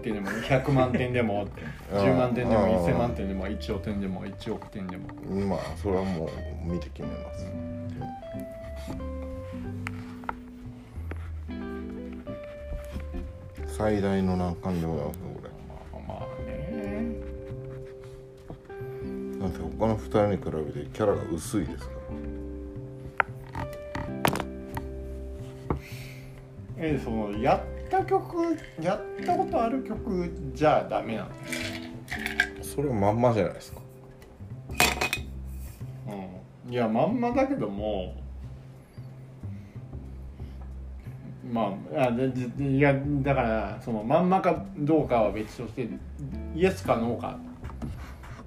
[0.00, 1.46] 点でも100万点でも。
[1.92, 5.08] 10万点でもあー1000万点でも1億点でも1億点でも。
[5.46, 6.30] まあそれはもう
[6.72, 7.46] 見て決めます、
[13.80, 15.50] 最大の難関でございますこれ。
[16.06, 17.16] まあまあね
[19.40, 20.42] なんて他の2人に比
[20.74, 22.00] べてキャラが薄いですから。
[26.76, 31.30] えそのやった曲やったことある曲じゃダメなの
[32.60, 33.80] それはまんまじゃないですか。
[36.66, 36.70] うん。
[36.70, 38.14] いやまんまだけども
[41.48, 42.10] まああ
[42.62, 45.88] いやだからそのまんまかどうかは別として
[46.54, 47.38] イエスかノーか。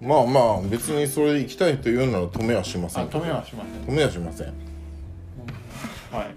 [0.01, 3.03] まあまあ別にそれで行きたいというなら止めはしません。
[3.03, 3.73] あ止めはしません。
[3.83, 4.47] 止めはしません。
[6.11, 6.35] はい。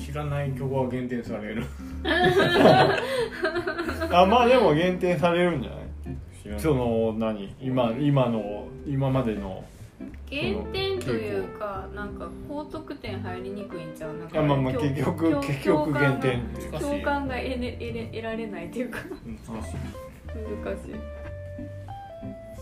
[0.00, 1.64] 知らない曲は限定される。
[4.12, 5.78] あまあでも限定されるんじゃな
[6.56, 6.60] い。
[6.60, 7.54] その何？
[7.60, 9.64] 今今の今までの
[10.28, 14.16] 減点というかなんか高得点入りにくいんちゃう？
[14.16, 18.98] なんかあまあまあ共結局共結局共感が減点共感が得れ得れ得られないっていうか。
[18.98, 19.72] 難しい。
[20.64, 20.94] 難しい。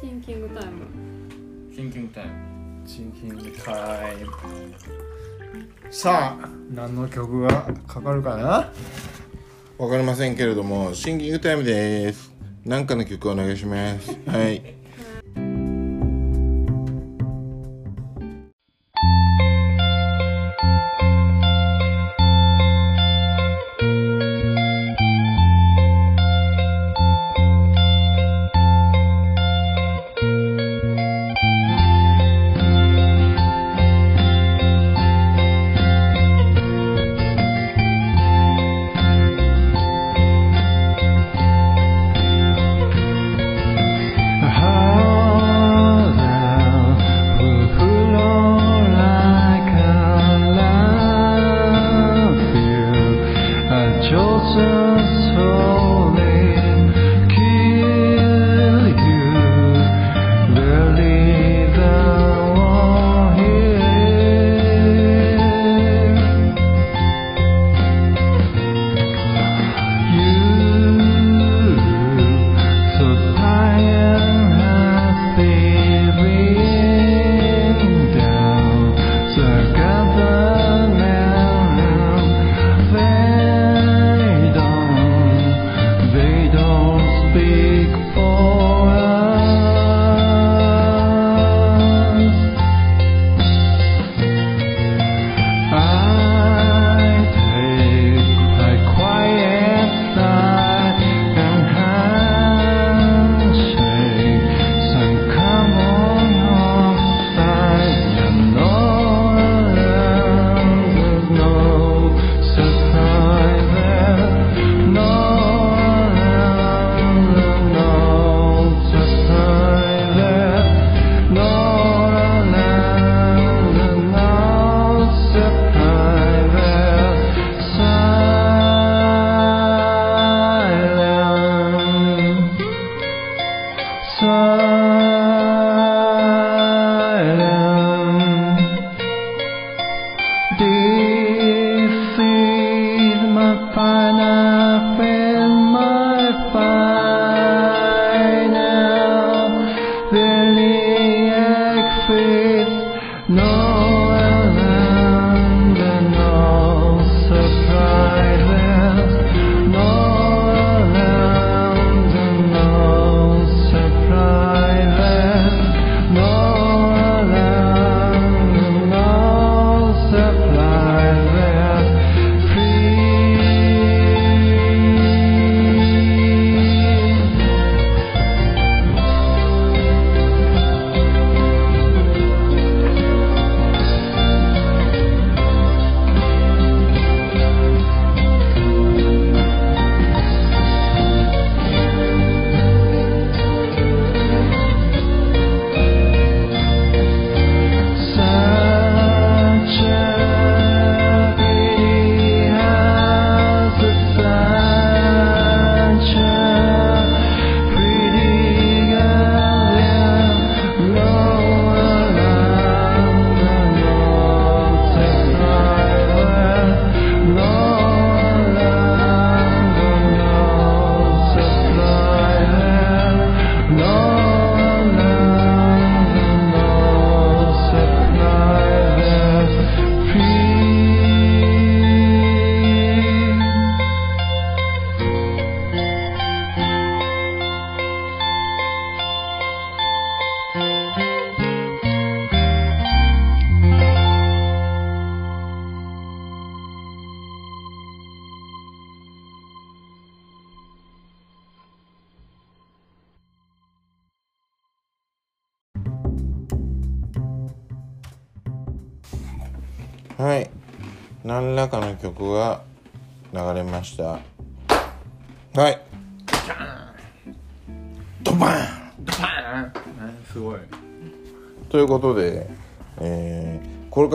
[0.01, 0.71] シンキングタイム。
[1.75, 2.31] シンキングタイム。
[2.85, 4.31] シンキングタイム。
[5.91, 8.71] さあ何の曲がかかるかな？
[9.79, 12.31] わかりませんけれどもシンキングタイムです。
[12.65, 14.11] なんかの曲お願いします。
[14.27, 14.82] はいはい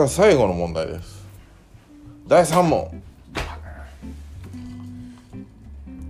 [0.08, 1.26] ーこれから最後の問題です。
[2.26, 3.02] 第3問。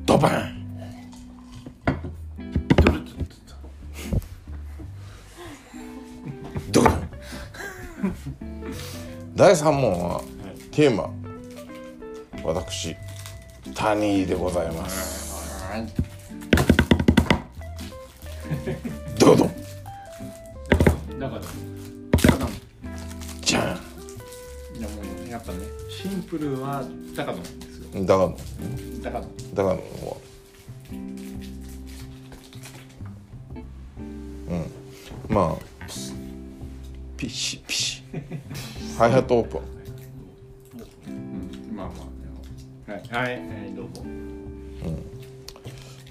[0.06, 0.54] ドバン。
[6.70, 7.08] ドドン。
[9.34, 10.22] 第3問は
[10.70, 11.10] テーマ。
[12.44, 12.96] 私
[13.74, 16.07] タニーでございます。
[26.28, 26.84] プルは
[27.16, 28.00] 高野ですよ。
[28.00, 28.30] んだから
[29.02, 29.78] 高野だからは。
[34.48, 35.34] うん。
[35.34, 35.86] まあ
[37.16, 38.02] ピシピシ。
[38.98, 39.60] ハイハットオープン。
[41.08, 41.76] うん。
[41.76, 41.92] まあま
[42.88, 43.02] あね。
[43.10, 43.24] はい。
[43.24, 44.18] はい、はい、どうぞ。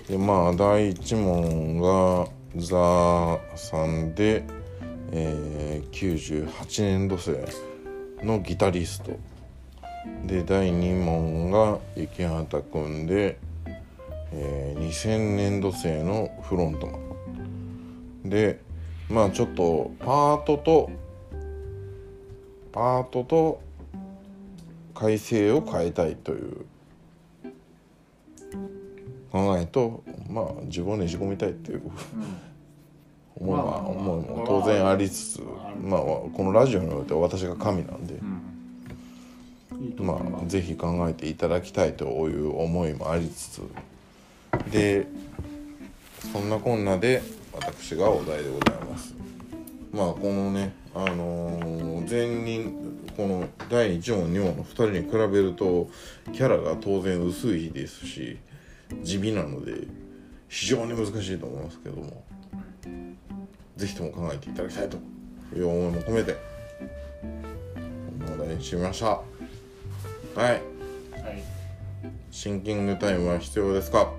[0.08, 4.44] でまあ第1問がザさんで、
[5.12, 7.46] えー、98年度生
[8.24, 9.12] のギタリスト
[10.26, 13.40] で第2問が雪畑くんで、
[14.32, 16.98] えー2000年度生のフロントマ
[18.26, 18.30] ン。
[18.30, 18.60] で
[19.10, 20.90] まあちょっとパートと
[22.72, 23.62] パートと
[24.94, 26.66] 改正を変えたいという
[29.32, 31.84] 考えとまあ自分をねじ込みたいっていう
[33.40, 35.42] 思いはまあまあまあ思いも当然ありつつ
[35.82, 38.16] まあこのラジオにおいては私が神なんで。
[38.16, 38.26] いいと
[39.98, 43.62] まあぜひ考えていただきたいという思いもありつつ。
[44.72, 45.08] で
[46.32, 47.22] そんなこんなで
[47.54, 49.14] 私がお題でございます。
[49.92, 55.90] まあこのねあのー前人この第1問2問の2人に比べると
[56.32, 58.38] キャラが当然薄い日ですし
[59.04, 59.88] 地味なので
[60.48, 62.24] 非常に難しいと思いますけども
[63.76, 64.98] ぜひとも考えていただきたいと
[65.54, 69.37] いう思いも込めてこのお題にしてみました。
[70.38, 70.52] はい。
[70.52, 70.62] はい。
[72.32, 74.12] シンキングタイムは必要ですか？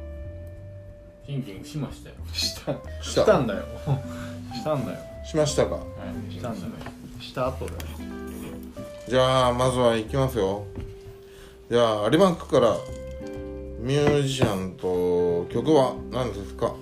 [1.27, 2.17] シンキングしましたよ。
[2.33, 2.73] した。
[3.03, 3.63] ししたんだよ。
[4.53, 4.99] したんだよ。
[5.25, 5.75] しましたか？
[5.77, 5.81] は
[6.29, 6.33] い。
[6.33, 6.73] したんだよ。
[7.21, 7.79] した後だよ。
[9.09, 10.65] じゃあまずは行きますよ。
[11.71, 12.77] じゃあリバンクから
[13.81, 16.75] ミュージシャンと曲は何ですか？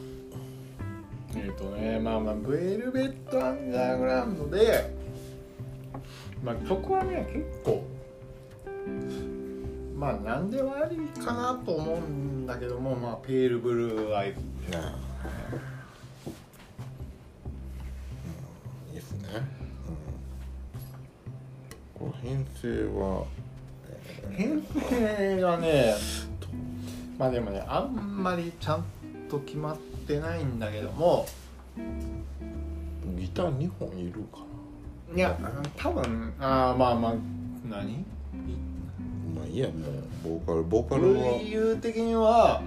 [1.37, 4.91] えっ、とねまあまあブエルベットアンダーグラウンドで
[6.43, 7.85] まあ曲はね結構
[9.97, 14.45] まあ何でもありかなと思うんだけどもまあペールブルーアイズうん。
[18.89, 19.29] いいですね、
[22.01, 23.25] うん、これ編成は。
[24.31, 25.95] 編成がね
[27.19, 28.85] まあでもねあんまりちゃん
[29.29, 29.77] と決まっ
[30.07, 31.27] てないんだけども。
[33.19, 34.39] ギター2本いるか
[35.15, 35.39] いや
[35.77, 37.15] 多分あーまあまあ
[37.69, 38.05] 何？
[39.47, 39.75] あいいやも
[40.25, 41.39] うボーカルボーカルは。
[41.39, 42.63] 理由的には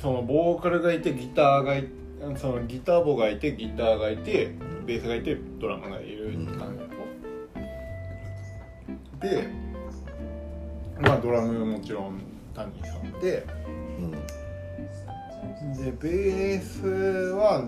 [0.00, 1.88] そのボーカルがいてギターがい
[2.36, 4.54] そのギターボがいてギターがいて
[4.86, 6.78] ベースがいてドラムがいるって感
[9.20, 9.28] じ。
[9.28, 9.48] で
[11.00, 12.20] まあドラムもちろん
[12.54, 13.46] タニーさんで。
[13.98, 14.10] うん。
[15.76, 16.86] でベース
[17.36, 17.64] は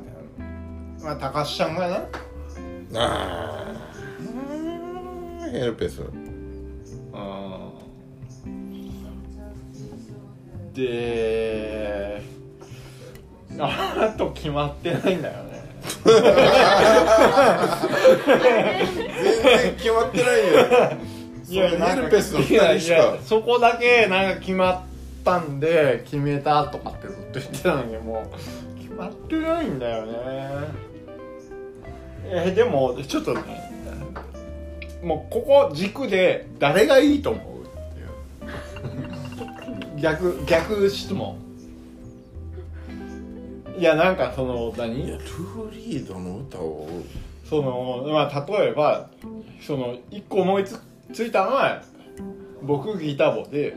[1.00, 1.96] まあ高橋ちゃんかな。
[1.96, 3.74] あ
[5.42, 6.02] あヘルペス。
[7.12, 7.53] あー
[10.74, 12.22] で
[13.58, 15.64] あと決まってないんだよね。
[16.04, 16.22] 全
[19.42, 20.98] 然決まってないよ。
[21.48, 24.80] いやなんかヘルペスの2人しいやいかやそこだけなんか決まっ
[25.24, 28.30] たんで決めたとかってずっと言ってたのにも
[28.76, 30.12] う決まってないんだよね。
[32.26, 33.42] えでもちょっとね
[35.02, 37.53] もうここ軸で誰がいいと思う？
[40.00, 41.36] 逆逆質問。
[43.78, 45.04] いやなんかその何？
[45.04, 46.88] いやルーリードの歌を。
[47.48, 49.10] そのまあ例えば
[49.60, 50.80] その一個思いつ
[51.12, 51.82] ついたのは
[52.62, 53.76] 僕ギターボで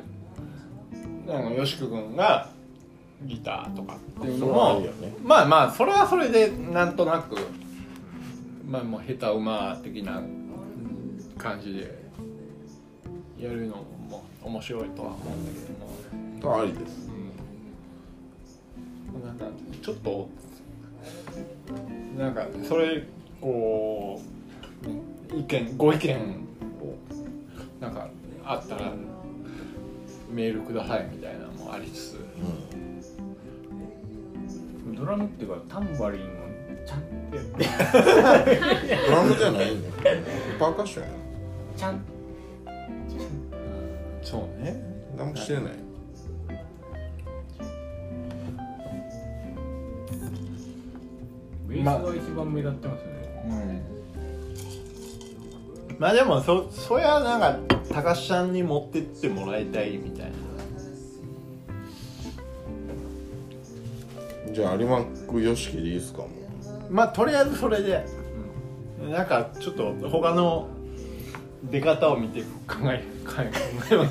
[1.28, 2.50] なんかよしく君が
[3.24, 4.90] ギターとかっていうのもね。
[5.22, 7.36] まあまあそれはそれでなんとなく
[8.66, 10.22] まあもう下手馬的な
[11.38, 12.08] 感じで
[13.38, 13.86] やるのも
[14.48, 17.10] 面白いとは思うんだけども、ありです。
[19.14, 19.46] うん、なんか
[19.82, 20.30] ちょっと
[22.18, 23.06] なんかそれ
[23.42, 24.22] こ
[24.84, 25.02] うね
[25.38, 26.16] 意見ご意見
[26.82, 26.96] を
[27.82, 28.08] なんか
[28.46, 28.94] あったら
[30.32, 32.26] メールくださいみたいなのもありつつ。
[34.98, 36.26] ドラムっていうかタンバリンを
[36.88, 37.66] ちゃんってやって。
[39.08, 39.94] ドラムじゃないんだよ
[40.58, 41.10] パーカッションや。
[41.76, 42.02] ちゃん
[44.30, 44.76] そうね。
[45.18, 45.64] 何もしてない。
[51.70, 53.82] ベースが一番目立ってますよね、
[55.90, 55.98] うん。
[55.98, 57.58] まあでもそそりゃなんか
[57.94, 60.32] 高橋さんに持ってってもらいたいみたいな。
[64.54, 66.28] じゃあ有馬区よしきでいいですかも
[66.90, 68.06] まあとりあえずそれで、
[69.10, 70.68] なんかちょっと他の
[71.64, 73.56] 出方を見て考え考え考
[73.92, 74.04] えな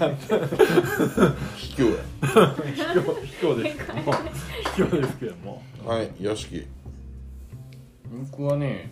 [1.57, 2.03] 卑怯や。
[2.21, 4.13] 卑怯卑怯ですけども。
[4.13, 5.63] 卑怯ですけども。
[5.85, 6.67] はいよしき
[8.31, 8.91] 僕はね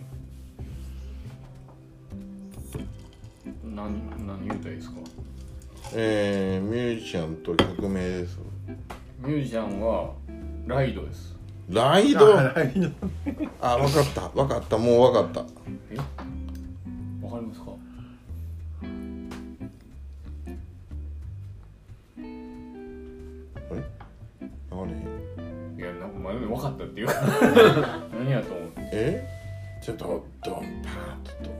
[3.63, 4.95] 何何言うたらいいですか？
[5.93, 8.39] えー、ミュージシャンと曲名です。
[9.19, 10.11] ミュージシャンは
[10.65, 11.35] ライドです。
[11.69, 12.37] ライド？
[12.39, 12.89] あライド。
[13.61, 14.29] あ分かった。
[14.29, 14.77] 分かった。
[14.77, 15.45] もう分かっ
[15.91, 15.97] え？
[15.97, 17.71] わかりますか？
[24.85, 25.03] 流れへん
[25.77, 27.13] いやなんか前分かったっていうか。
[28.17, 29.27] 何やと思ってえ？
[29.81, 30.65] ちょっとドンパーン
[31.23, 31.53] とドン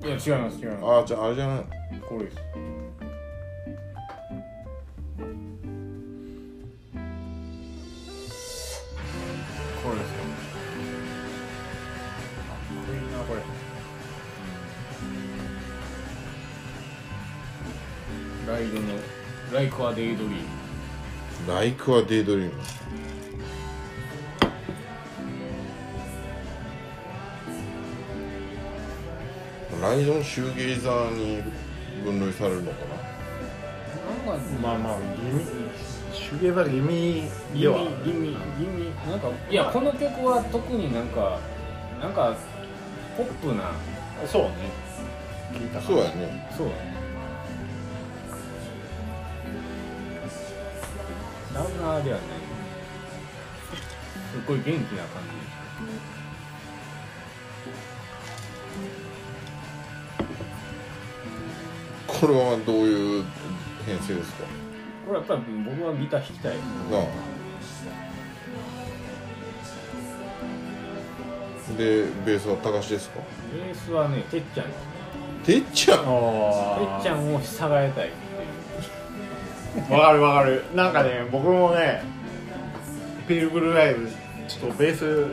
[0.00, 0.08] ドン。
[0.08, 0.84] いや違います違います。
[1.02, 1.64] あじゃああれじゃない？
[2.08, 2.36] これです。
[2.36, 2.42] こ
[9.90, 10.18] れですよ
[12.48, 12.54] か？
[12.54, 12.56] っ
[12.86, 13.40] こいいなこれ。
[18.52, 18.86] ライドの
[19.22, 19.50] 「Like a Daydream」。
[19.52, 22.52] ライク a Daydream。
[29.80, 31.42] ライドのシューゲイザーに
[32.04, 32.94] 分類されるのかな」
[34.32, 35.02] なんかまあまあギ
[35.32, 35.44] ミ
[36.38, 37.78] 手芸はギミギでは。
[37.78, 41.40] ミギミギミなんかいやこの曲は特になんか
[42.00, 42.36] なんか
[43.16, 43.72] ポップな。
[44.26, 44.50] そうね。
[45.52, 46.48] 聞いたそうやね。
[46.56, 46.66] そう
[51.54, 52.28] ラウナーではない
[54.32, 55.22] すっごい元気な感
[62.06, 63.24] これはどういう
[63.84, 64.44] 編成ですか？
[64.44, 64.48] じ
[65.06, 66.56] これやっぱり僕はギター弾きたい。
[66.56, 66.60] な
[66.98, 67.06] あ。
[71.76, 73.20] でベースは高橋ですか？
[73.52, 74.84] ベースはねてっちゃんですね。
[75.44, 75.98] てっちゃん？
[75.98, 78.10] てあっちゃんを従えたい
[79.90, 80.64] わかるわかる。
[80.74, 82.02] なんかね僕もね
[83.26, 84.08] ピルグルライブ
[84.48, 85.26] ちょっとベース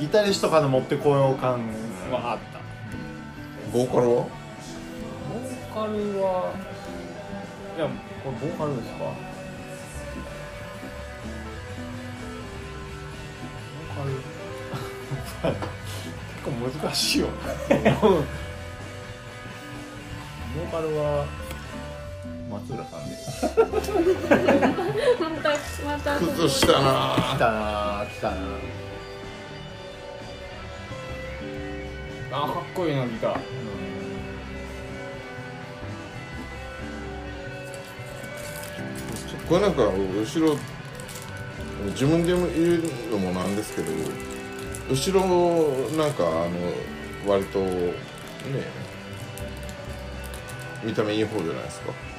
[0.00, 1.60] ギタリストから持ってこよう感
[2.10, 2.60] はあった。
[3.72, 4.06] ボーカルは？
[4.14, 5.92] ボーカル
[6.22, 6.52] は
[7.76, 7.88] いや
[8.24, 8.98] これボーカルですか？
[8.98, 13.96] ボー
[15.42, 15.52] カル。
[16.44, 16.50] 結構
[16.86, 17.26] 難しいよ。
[17.26, 17.32] ね
[18.00, 21.26] ボーカルは
[22.52, 23.16] 松浦さんで。
[25.20, 25.48] また
[25.84, 27.16] また崩したな。
[27.34, 28.06] 来たな。
[28.06, 28.36] 来たな。
[32.34, 33.06] あかっこいいな。
[33.06, 33.38] ギター
[39.48, 39.68] これな。
[39.68, 40.56] んか後ろ
[41.90, 43.46] 自分で言うのもな。
[43.46, 43.90] んですけど
[44.90, 45.26] 後ろ
[45.96, 46.06] な。
[46.08, 46.52] んかあの
[47.26, 47.92] 割とね
[50.82, 51.60] 見た目いい方じゃな。
[51.60, 52.11] いですか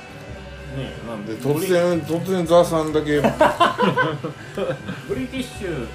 [0.75, 3.21] ねえまあで突然突然ザーさんだけ
[5.07, 5.87] ブリティッシュ。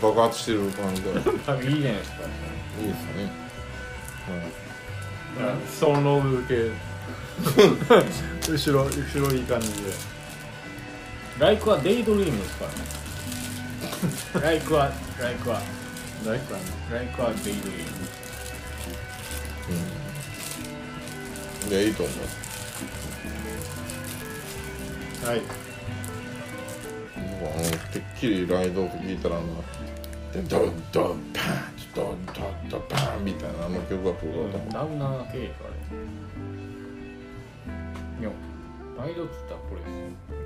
[0.00, 2.16] 爆発してる感じがいいですね、多分いいじゃないですか。
[5.86, 6.70] ソンロード系
[8.50, 9.92] 後ろ後ろいい感じで。
[11.38, 14.46] ライクはデイドリームですからね。
[14.46, 14.90] ライクは
[15.20, 15.60] ライクは。
[16.26, 16.64] ライクはね。
[16.90, 17.66] ライクはデイドリーム。
[21.66, 22.45] うん、いやいいと思う
[25.26, 25.42] はい。
[27.40, 29.40] 僕はあのてっきりライドって聞いたらド
[30.40, 36.06] ンドンパンドンドンドンパンみたいなあの曲が来るかと思っダウナー系かあれ。
[38.20, 38.30] いや
[38.96, 40.45] ライドっつったらこれです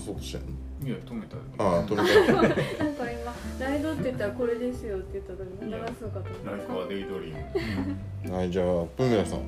[0.00, 0.42] そうとしてん。
[0.42, 0.46] の
[0.86, 2.32] いや止めたああ止めた。
[2.84, 6.50] なんか今ライドってってたらこれですよって言った時に流すのかと思った。
[6.52, 7.34] ライフはデイドリー
[8.30, 8.66] ムはいじゃあ
[8.96, 9.40] プミラさん。
[9.40, 9.46] うん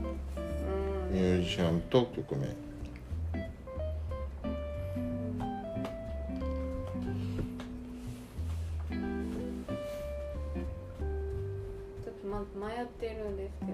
[1.10, 2.52] ミュージシャンと曲名ちょ
[12.10, 13.72] っと、ま、迷ってるんですけど。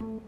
[0.00, 0.06] うん。
[0.06, 0.20] うん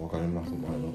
[0.00, 0.92] わかります前の。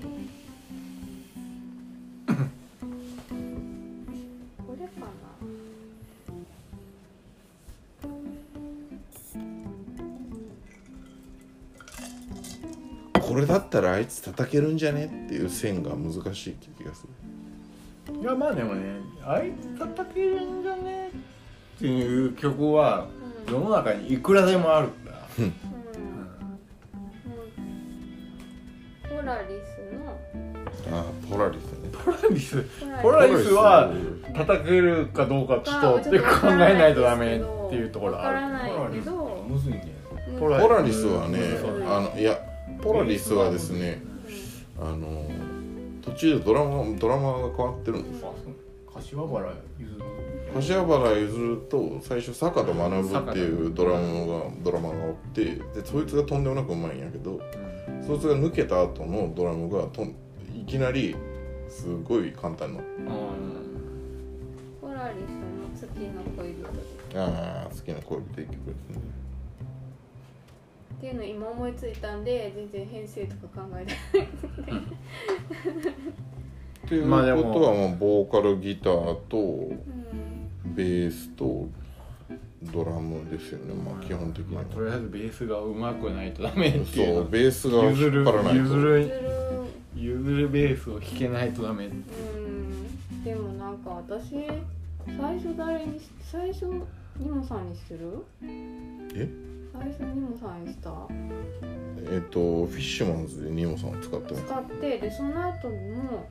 [4.65, 5.01] これか
[13.15, 13.21] な。
[13.21, 15.05] これだったらあいつ叩けるんじゃね？
[15.05, 17.09] っていう線が難しい気がする
[18.11, 23.07] いやまあでもねあいつ叩けるんじゃねっていう曲は
[23.47, 23.53] うん。
[23.53, 25.45] 世の中にいくらでもあるんだ、うん。
[25.45, 25.53] うん。
[29.09, 30.97] ポラリスの。
[30.97, 31.89] あポラリスね。
[32.03, 32.63] ポラリス。
[33.01, 33.91] ポポラリスは
[34.35, 37.39] 叩けるかどうかちょっと考えないとダメっ
[37.69, 39.45] ていうところわからあるないけど。
[40.39, 41.39] ポラリスはね。
[41.39, 42.37] うんあのいや
[42.81, 44.01] ポラリスはですね
[44.79, 45.29] あの
[46.03, 48.53] 途中でドラマドラマが変わってるんですあそう。
[48.93, 50.01] 柏原ゆずる
[50.53, 57.41] 柏原譲ると最初坂田学っていうドラマがドラマがおってでそいつがとんでもなくうまいんやけど
[58.05, 60.15] そいつが抜けた後のドラムがとん
[60.55, 61.15] いきなり
[61.69, 62.79] すごい簡単な
[64.79, 69.01] ポラリスの月の恋人ですああ好きな恋人って曲ですね
[71.03, 73.91] っていうの今思いついたんで全然編成とか考えて
[74.71, 74.79] ない。
[74.79, 74.83] っ
[76.87, 79.79] ていうことまあでもはもうボーカルギターとうん。
[80.73, 81.67] ベースと
[82.71, 83.73] ドラムですよね。
[83.73, 84.61] まあ基本的には。
[84.61, 88.59] まあ、とりあえずベースがうまくないとダメっていそううのベースが譲る引っ張らないと。
[88.59, 89.11] 譲ずるる。
[89.97, 92.05] 譲るベースを弾けないとダメうん。
[93.25, 94.35] でもなんか私
[95.05, 96.67] 最初誰にし最初
[97.17, 98.23] ニモさんにする？
[99.13, 99.27] え？
[99.73, 100.91] 最初ニモさんにした。
[102.11, 104.45] えっ、とフィッシュマンズでニモさんを使ってます。
[104.45, 106.29] 使ってでその後も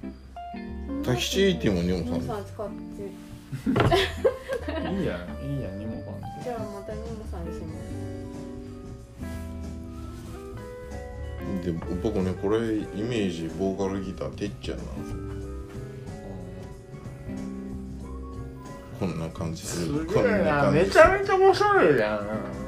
[1.04, 3.02] タキシエイティもニモさんニモさん使って。
[3.02, 7.92] いいんじゃないいいんじゃんニモファンじゃあまたニモさんにします。
[11.64, 15.16] で僕ねこれイメージボーカルギターてっちゃんなんですよ。
[19.00, 22.61] こんな感じすするげえなめちゃめちゃ面白いじゃん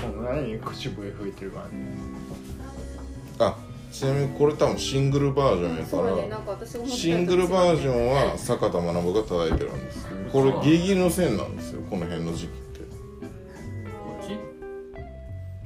[0.00, 1.72] こんこんなに口笛吹いてるからね
[3.38, 3.56] あ
[3.92, 5.96] ちなみにこれ多分シングルバージョンやか
[6.86, 10.06] らシングルバージョンは坂田学が叩いてるんです。
[10.32, 12.80] これギリギリの線なんですよこの辺の時期って。
[12.80, 12.86] こ
[14.22, 14.26] っ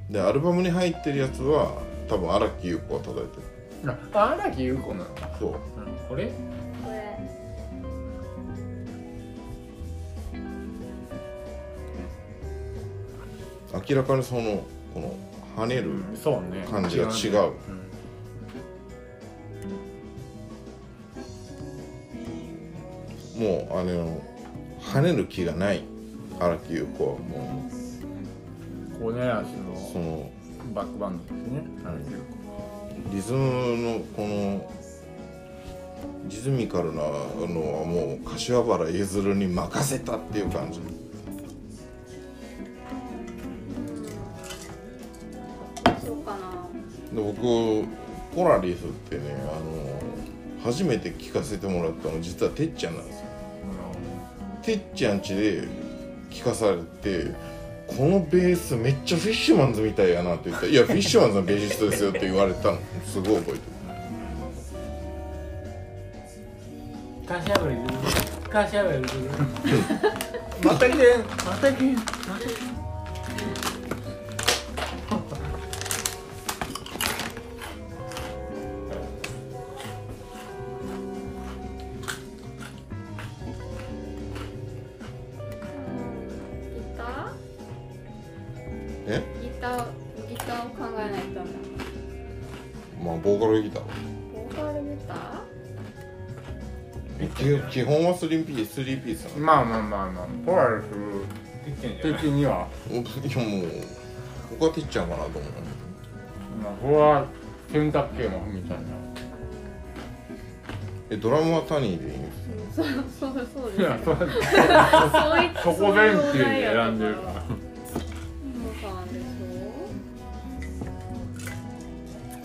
[0.09, 0.12] ち？
[0.12, 3.36] でアルバムに入ってるやつは多分荒木優子が叩いて
[3.85, 3.93] る。
[4.15, 5.06] あ荒木優子なの？
[5.39, 5.55] そう。
[6.09, 6.32] これ？
[13.88, 15.14] 明らかにそのこの
[15.56, 16.66] 跳ねるそうね。
[16.70, 17.52] 感じが違う。
[23.36, 24.22] もうあの
[24.80, 25.82] 跳ねる気がない
[26.38, 27.68] 荒木優子はも
[28.98, 30.30] コーネラスうそのの
[30.72, 32.22] バックバンドですね荒木優
[33.12, 34.70] リズムのこの
[36.28, 40.80] リズミカルなのはもう柏原譲に任せたっていう感じ
[47.14, 47.86] で僕
[48.34, 53.24] ポラリスってねあの初めて聞かせてもらったの実はてっちゃんなんですよ。
[54.62, 55.68] てっちゃん家で
[56.30, 57.32] 聞かされて
[57.86, 62.78] このベースめっちゃフィッシュマンズみたいやなって言ったら「いやフィッシュマンズのベーシストですよ」って言われたの。
[63.04, 63.58] すごい覚えてる。
[70.64, 71.96] また来てまた来てギ
[93.39, 95.15] ボーカルギターボーカルギタ
[97.69, 99.44] 基基本は3ピース3ピースなの？
[99.47, 100.82] まあまあまあまあポラリ
[101.70, 103.01] できてんスじゃない的にはいや
[103.40, 103.70] もう
[104.51, 105.43] 僕はてっちゃんかなと思う。
[106.62, 107.27] まあこれは
[107.73, 108.85] 洗濯機もみたいな。
[111.11, 112.85] えドラムはタニーでいいんですー
[113.20, 114.28] そうそうそうですいやそう そう
[115.44, 117.43] いそこベンチで選んでるから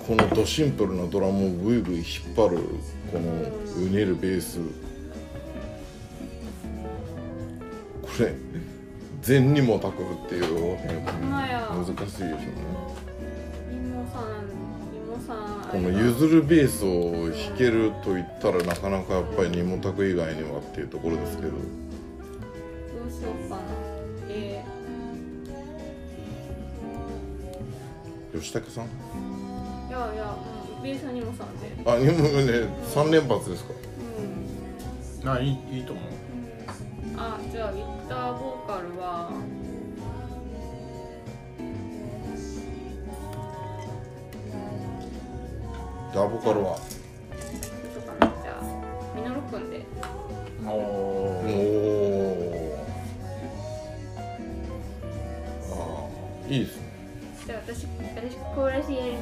[0.10, 2.06] このドシンプルなドラムをブイブイ引っ
[2.36, 2.58] 張る
[3.12, 3.32] この
[3.86, 4.58] うねるベース。
[8.02, 8.34] これ
[9.22, 10.78] 禅にもたくるっていう。
[10.80, 12.40] 難しいですよね。
[13.72, 14.50] イモさん
[14.96, 15.36] イモさ
[15.68, 15.70] ん。
[15.70, 21.52] この譲るベースを弾けると言ったらなかなかやっぱりニモタク以外にはっていうところですけど。
[21.52, 21.58] ど
[23.08, 23.62] うしようかな。
[24.28, 24.66] え
[28.34, 28.86] 吉武さん？
[28.86, 28.88] ー、
[29.90, 30.36] いやいや、
[30.78, 33.74] うん、ベースにもさんであニモね3連発ですか？
[35.24, 35.30] うん。
[35.30, 36.06] あいいいいと思う。
[37.18, 39.32] あじゃあギターボーカルは
[46.14, 46.78] ダボカルは？
[46.78, 48.64] そうかなじゃあ
[49.16, 49.86] ミノルくんで。
[50.66, 50.76] おおお
[55.68, 55.76] おあ
[56.46, 56.82] あいいですね。
[57.46, 59.20] じゃあ私私コーラスやりま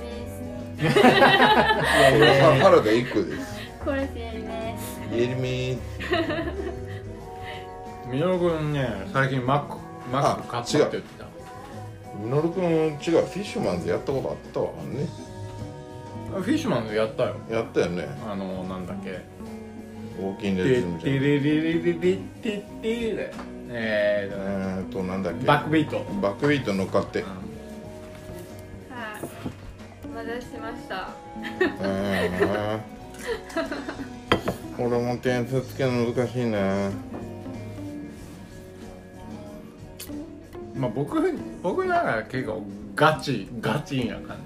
[0.78, 5.80] すこれは原田一句ですコーラスやりますイエルミー
[8.12, 9.78] みのるくんね最近マック
[10.12, 11.26] マック買ったって言ってた
[12.24, 12.98] みのるくん違う。
[12.98, 15.08] フィッシュマンズやったことあったわね。
[16.32, 17.36] フィッシュマンズやったよ。
[17.50, 18.08] やったよね。
[18.28, 19.20] あのなんだっけ。
[23.70, 25.24] ええーっとなん。
[25.24, 27.47] だっーけバックビートバックビート乗っかってはい
[30.18, 31.10] お待たせしました。
[34.80, 34.84] うん。
[34.84, 36.90] 俺も点数つけるの難しいな
[40.76, 41.22] まあ僕
[41.62, 42.64] 僕なら結構
[42.96, 44.42] ガチガチな感じだよね。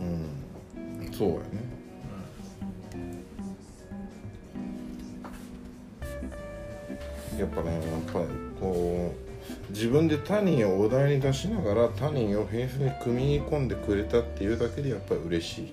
[0.00, 1.12] うん。
[1.12, 1.44] そうやね。
[7.38, 7.82] やっぱねやっ
[8.12, 8.26] ぱり
[8.60, 9.23] こう
[9.70, 15.72] 自分で他人をお題に出しながら他人を編成に組み込んでくれたっていうだけでやっぱり嬉しい。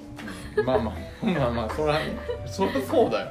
[0.63, 1.99] まあまあまあまあそりゃ
[2.45, 3.27] そりゃそうだよ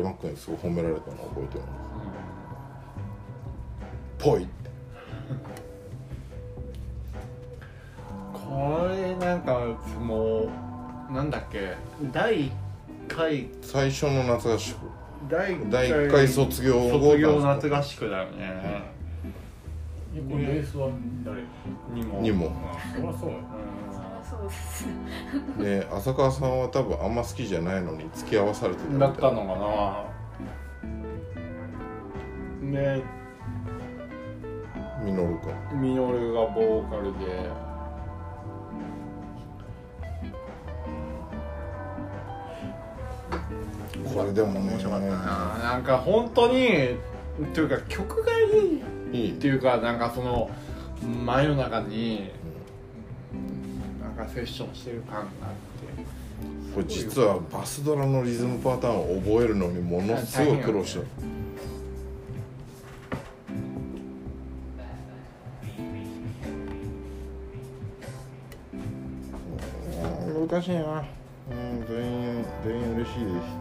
[0.00, 1.68] 有馬君にすごい褒められたの覚えてます
[4.18, 4.50] ぽいって。
[8.32, 9.60] これなんか
[10.00, 10.48] も
[11.10, 11.74] うなんだっけ？
[12.12, 12.50] 第1
[13.08, 13.48] 回。
[13.62, 14.76] 最初の夏合宿。
[15.28, 18.82] 第第1回卒業後卒業夏合宿だよね。
[20.28, 20.88] これベースは
[21.24, 21.42] 誰？
[21.94, 23.36] にもにもあそりゃそうや
[24.40, 24.86] そうです。
[25.58, 30.04] で浅川さんは多分あんま好きじゃないのに付き合わされてたみたいだったのかな。
[32.70, 33.02] で
[35.04, 37.50] ミノル君ミノルがボーカルで。
[44.14, 44.60] これでもね。
[44.60, 45.58] 面白かったな。
[45.62, 46.68] なんか本当にっ
[47.52, 48.48] ていうか曲がい
[49.12, 50.48] いいいっていうかなんかその
[51.02, 52.30] 真夜中に
[54.24, 55.30] かセッションしてる感があって。
[56.74, 61.02] これ実はバスドラのリズムパターンを覚えるのにものすごい苦労したう
[70.44, 71.04] ん難しいな。
[71.50, 73.59] うん全員全員嬉しいです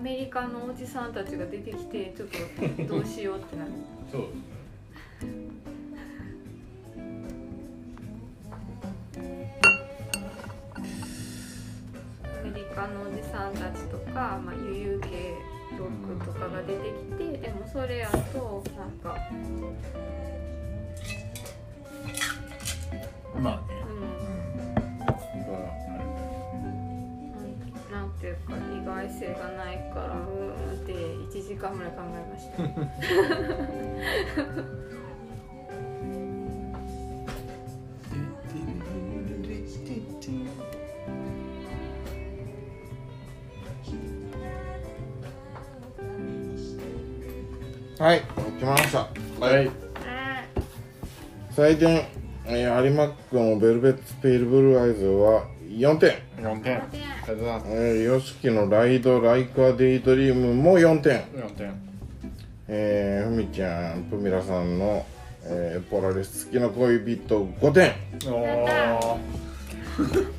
[0.00, 2.36] メリカのおじさんたちが出てきてちょっと
[2.84, 3.70] どうしようってなる。
[4.10, 4.48] そうですね。
[12.24, 15.34] アメリカのおじさんたちとか、まあ、悠々系
[15.76, 19.16] ロックとかが出てきてでもそれやとなんか、
[23.34, 23.78] あまあね。
[23.88, 23.98] うん、
[28.18, 28.67] それは意
[28.98, 32.62] 外性がないからうーんって1時間ぐらい考えました。
[48.04, 48.22] はい
[48.58, 48.98] 来ました。
[48.98, 49.68] はい。
[49.68, 50.44] あ
[51.54, 52.04] 採点
[52.46, 56.18] えーアルマックのベルベッツ Pale Blue Eyes は4点。
[56.38, 56.82] 4点。
[56.82, 57.66] ありがとうございます。
[57.68, 61.20] えー、ヨシキのライド Like a Daydream も4点。
[61.34, 61.72] 4点。
[62.68, 65.04] えー、ふみちゃんプミラさんの、
[65.44, 67.92] えー、ポラリス好きな恋人5点。
[68.32, 70.38] おやったー。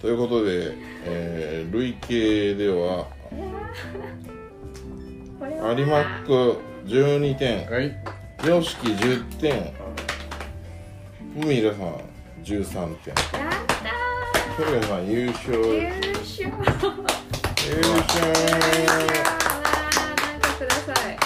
[0.00, 0.72] ということで、
[1.04, 3.06] えー、累計では
[5.40, 5.46] 有
[5.86, 7.96] 馬ック12点はい。
[8.46, 9.72] ヨシキ10点
[11.40, 11.94] ふみらさん
[12.44, 12.96] 13点やっ
[13.82, 13.92] た
[14.62, 15.54] ふみらさん優勝。
[15.54, 15.64] ー。
[15.64, 15.88] 優優
[16.28, 16.50] 勝。
[16.50, 16.60] 勝
[17.70, 20.00] あー
[20.30, 21.18] なんかください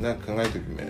[0.00, 0.88] なんか考えときめ考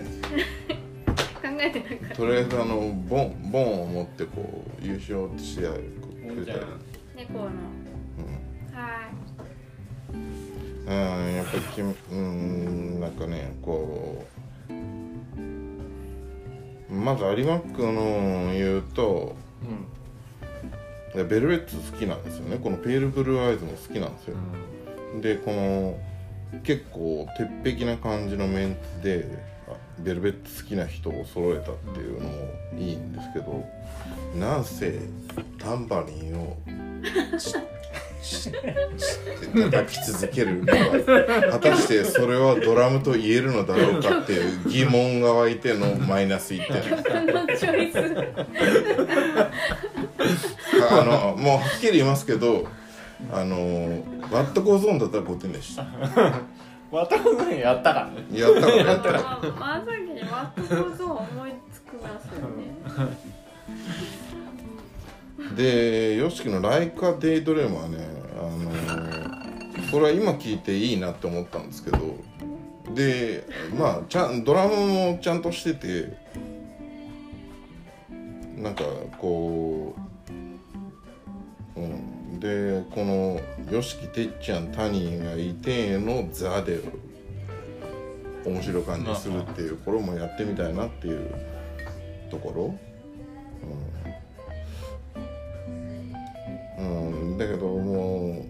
[1.59, 2.15] えてなかった。
[2.15, 2.79] とりあえずあの
[3.09, 6.67] ボンボンを持ってこう優勝ってしてくれたら
[7.15, 7.49] 猫の
[10.93, 14.25] うんやっぱりきうんなんかねこ
[16.89, 19.35] うまず有馬ックの言うと
[21.15, 22.57] いやベルベッツ好きなんですよね。
[22.57, 24.37] このペールブルーアイズも好きなんですよ、
[25.21, 25.99] でこの
[26.63, 27.47] 結構鉄
[27.77, 29.27] 壁な感じのメンツで
[29.67, 32.35] あベルベッツ好きな人を揃えたっていうのも
[32.79, 33.63] いいんですけど
[34.35, 34.99] なんせ
[35.59, 36.57] タンバリンを
[38.23, 46.73] 叩き続けるのは果たしてそれはドラムと言えるのだろうかっていう疑問が湧いてのマイナス1点。
[47.33, 47.97] のチョイス。
[50.91, 52.65] あのもうはっきり言いますけど
[53.31, 55.85] あのワットコーゾーンだったら5点でした。
[56.91, 58.23] またねやったからね。
[58.39, 59.21] やったからやったから。
[59.21, 62.77] ままさきにワットコゾーン思いつくますよね
[65.55, 67.97] で YOSHIKI の「ライカ・デイ・ドレーム」はね
[68.39, 72.15] あのこれは今聞いていいなって思ったんですけど
[72.95, 73.45] で
[73.77, 74.75] まあちゃんドラム
[75.13, 76.17] もちゃんとしてて
[78.57, 78.83] なんか
[79.19, 79.95] こ
[81.75, 83.39] う、うん、でこの
[83.69, 86.79] YOSHIKI てっちゃんタニーがいての「ザ」で
[88.45, 91.29] 面白い感じするっていうこれもやってみたいなっていう
[92.29, 92.92] ところ。
[96.83, 98.45] うん、だけども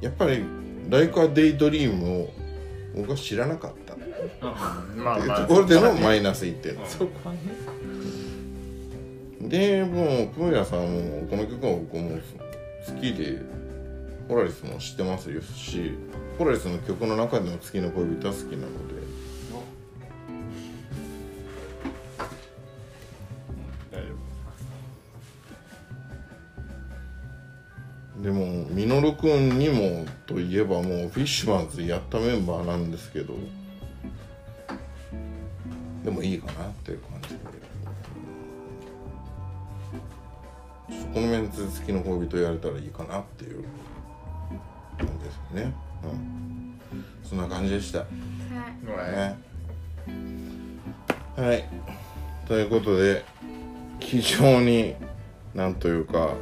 [0.00, 2.30] うやっぱり「Like a Daydream」を
[2.96, 3.94] 僕は知らなかった。
[3.94, 7.40] ってまいうところでのマイナス1点そこはね。
[9.42, 12.18] でもうプーヤさんもこの曲は僕も
[12.86, 13.42] 好きで
[14.28, 15.92] ポラリスも知ってますし
[16.38, 18.99] ポラリスの曲の中でも月の恋人は好きなので
[28.22, 33.34] でもミノル君にもといえばもうフィッシュマンズやったメンバーなんですけど。
[36.04, 37.36] でもいいかなっていう感じで。
[41.14, 43.64] このメンツ好きの恋人やれたらいいかなっていう。
[44.98, 45.74] 感じですよね。
[46.04, 46.80] うん。
[47.24, 48.04] そんな感じでした。
[48.84, 49.12] 夫はい。
[49.12, 49.38] ね。
[51.36, 51.64] はい。
[52.46, 53.24] ということで
[54.00, 54.94] 非常に
[55.54, 56.34] なんというか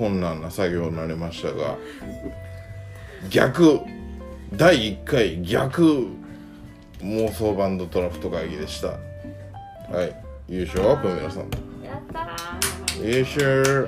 [0.00, 1.76] 困難な作業になりましたが
[3.28, 3.80] 逆
[4.56, 6.06] 第1回逆
[7.02, 8.88] 妄想バンドドラフト会議でした。
[9.94, 10.16] はい
[10.48, 11.42] 優勝はプメラさん。
[11.84, 13.06] やったー。
[13.06, 13.40] 優勝。
[13.42, 13.86] 優勝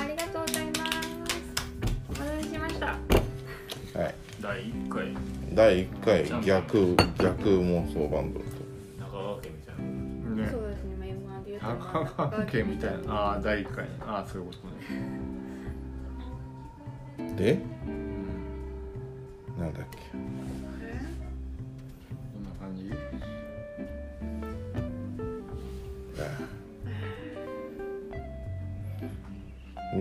[0.00, 0.80] ありがとうございます。
[2.08, 2.86] お待たせしました。
[2.86, 4.14] はい。
[4.40, 5.16] 第1回。
[5.54, 8.53] 第1回逆逆妄想バンド
[11.64, 13.14] まあ今で言うと高川家みたいな。
[13.14, 13.86] ああ第一回。
[14.06, 14.68] ああそういうこと
[17.24, 17.36] ね。
[17.36, 17.58] で？
[19.58, 19.98] なんだっけ？
[20.10, 20.18] こ
[22.38, 22.90] んな感じ？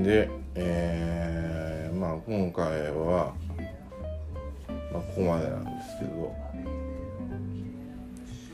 [0.04, 3.34] で、えーまあ今回は、
[4.92, 6.36] まあ、ここまでなんですけど、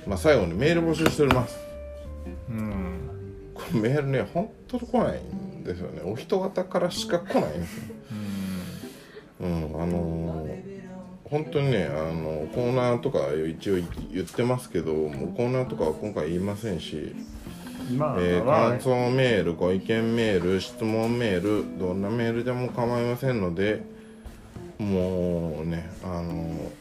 [0.06, 1.58] まあ、最後にメール募集しております
[3.80, 6.02] メールね本当に来ないんですよね。
[6.04, 7.84] お人方からしか来ないんですよ。
[9.42, 9.82] うん。
[9.82, 10.80] あのー
[11.30, 13.76] 本当にねあのコーナーとか一応
[14.12, 17.16] 言ってますけどもうコーナーとかは今回言いませんし、
[17.96, 23.84] まあ、えーまあ感想メールご意見メール質問メールどんなメールでも構いませんので
[24.80, 26.72] もうねあの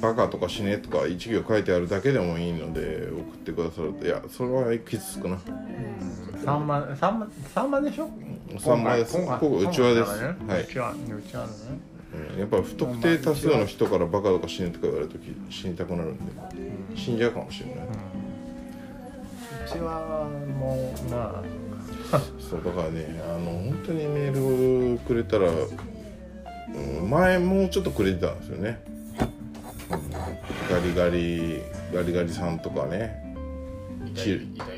[0.00, 3.92] バカとか死ねとか一行書いてあるだけでもいいので送ってくださる。
[3.94, 5.36] といやそれは傷つくな
[6.48, 8.08] 三万三万三万でしょ
[8.48, 10.10] ？3枚ですここうちわです。
[10.10, 10.62] はい。
[10.62, 11.54] うちわうちわのね。
[12.34, 16.32] うんやっぱ不特定多数の人からバカとか死ねとか言われるとき死にたくなるんで。
[16.96, 17.80] 死んじゃうかもしれない、う
[19.70, 20.26] ちは
[20.58, 21.44] もうま
[22.40, 28.98] そうだからねあの本当にメールくれたら、うん、前もうちょっとくれてたんですよね、うん
[30.70, 31.62] ガリガリ
[31.94, 33.24] ガリガリさんとかね。
[34.14, 34.70] 痛い痛いやつとか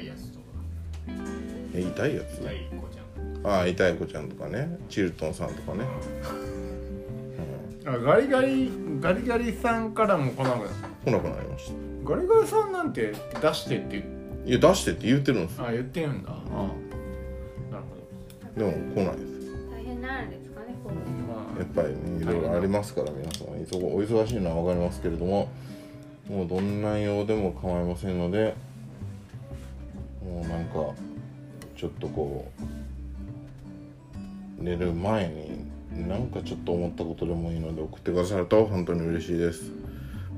[1.75, 2.39] え痛いやつ？
[2.41, 3.53] 痛い子ちゃん。
[3.53, 4.79] ああ痛い子ちゃんとかね。
[4.89, 5.85] チルトンさんとかね、
[7.87, 8.71] ああガリガリ
[9.01, 10.73] ガリガリさんからも来なくなっ
[11.05, 11.73] 来なくなりました。
[11.73, 14.05] たガリガリさんなんて出してって
[14.47, 15.67] いや出してって言ってるんですよ。
[15.67, 16.31] あ言ってるんだ。
[16.31, 16.35] あ
[17.71, 17.85] なる
[18.55, 19.31] ほでも来ないです。
[19.71, 20.97] 大変なんですかねこの。
[20.97, 25.49] どまやっぱりねいろいろありますから皆さん忙お忙しいのは分かりますけれども
[26.29, 28.55] もうどんな用でも構いませんので
[30.25, 30.95] もうなんか
[31.81, 32.53] ちょっとこ
[34.61, 39.73] う寝る前になんかちょっと思ったことでもいいので送ってくださると本当に嬉しいです。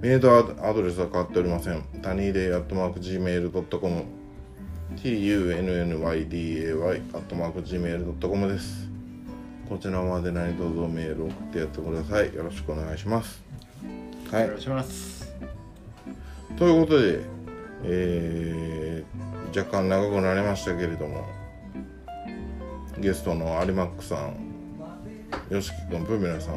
[0.01, 1.82] メールアドレスは変わっておりません。
[2.01, 4.05] タニーデイアットマーク Gmail.com
[4.94, 6.05] tunnyday
[7.12, 8.89] アットマーク Gmail.com です。
[9.69, 13.43] こちらまで何卒メールを送ってやってくださいよろしくお願いします。
[14.31, 14.44] はい。
[14.44, 15.35] お願いします。
[16.56, 17.24] ということで、
[17.82, 21.24] えー若干長くなりましたけれども
[22.99, 24.37] ゲストの有マックさん
[25.51, 26.55] YOSHIKI 君プミラさん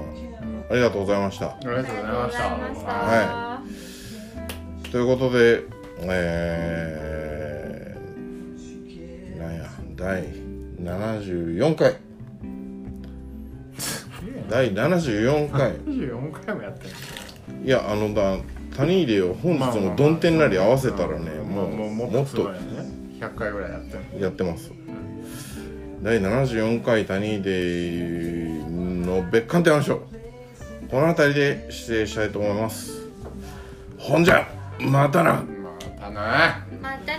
[0.70, 1.48] ありがとうございました。
[1.48, 2.46] ありがとうございました。
[2.46, 3.62] ありがとうござ
[4.88, 4.92] い。
[4.92, 5.64] ということで
[6.02, 10.24] えー、なんや第
[10.82, 11.98] 74回。
[14.50, 15.72] 第74回。
[15.74, 16.90] 24回もやってる
[17.64, 18.38] いやあのだ
[18.78, 22.60] 谷入れを本日のどん天なり合わせたらねもうもっとっとね
[23.20, 24.22] 100回ぐらいやってる。
[24.22, 24.72] やってます。
[26.02, 30.04] 第74回谷入れの別館って話を
[30.92, 33.08] この辺りで失礼したいと思います。
[33.98, 34.48] ほんじゃ
[34.80, 35.44] またな。
[35.44, 37.18] またなまた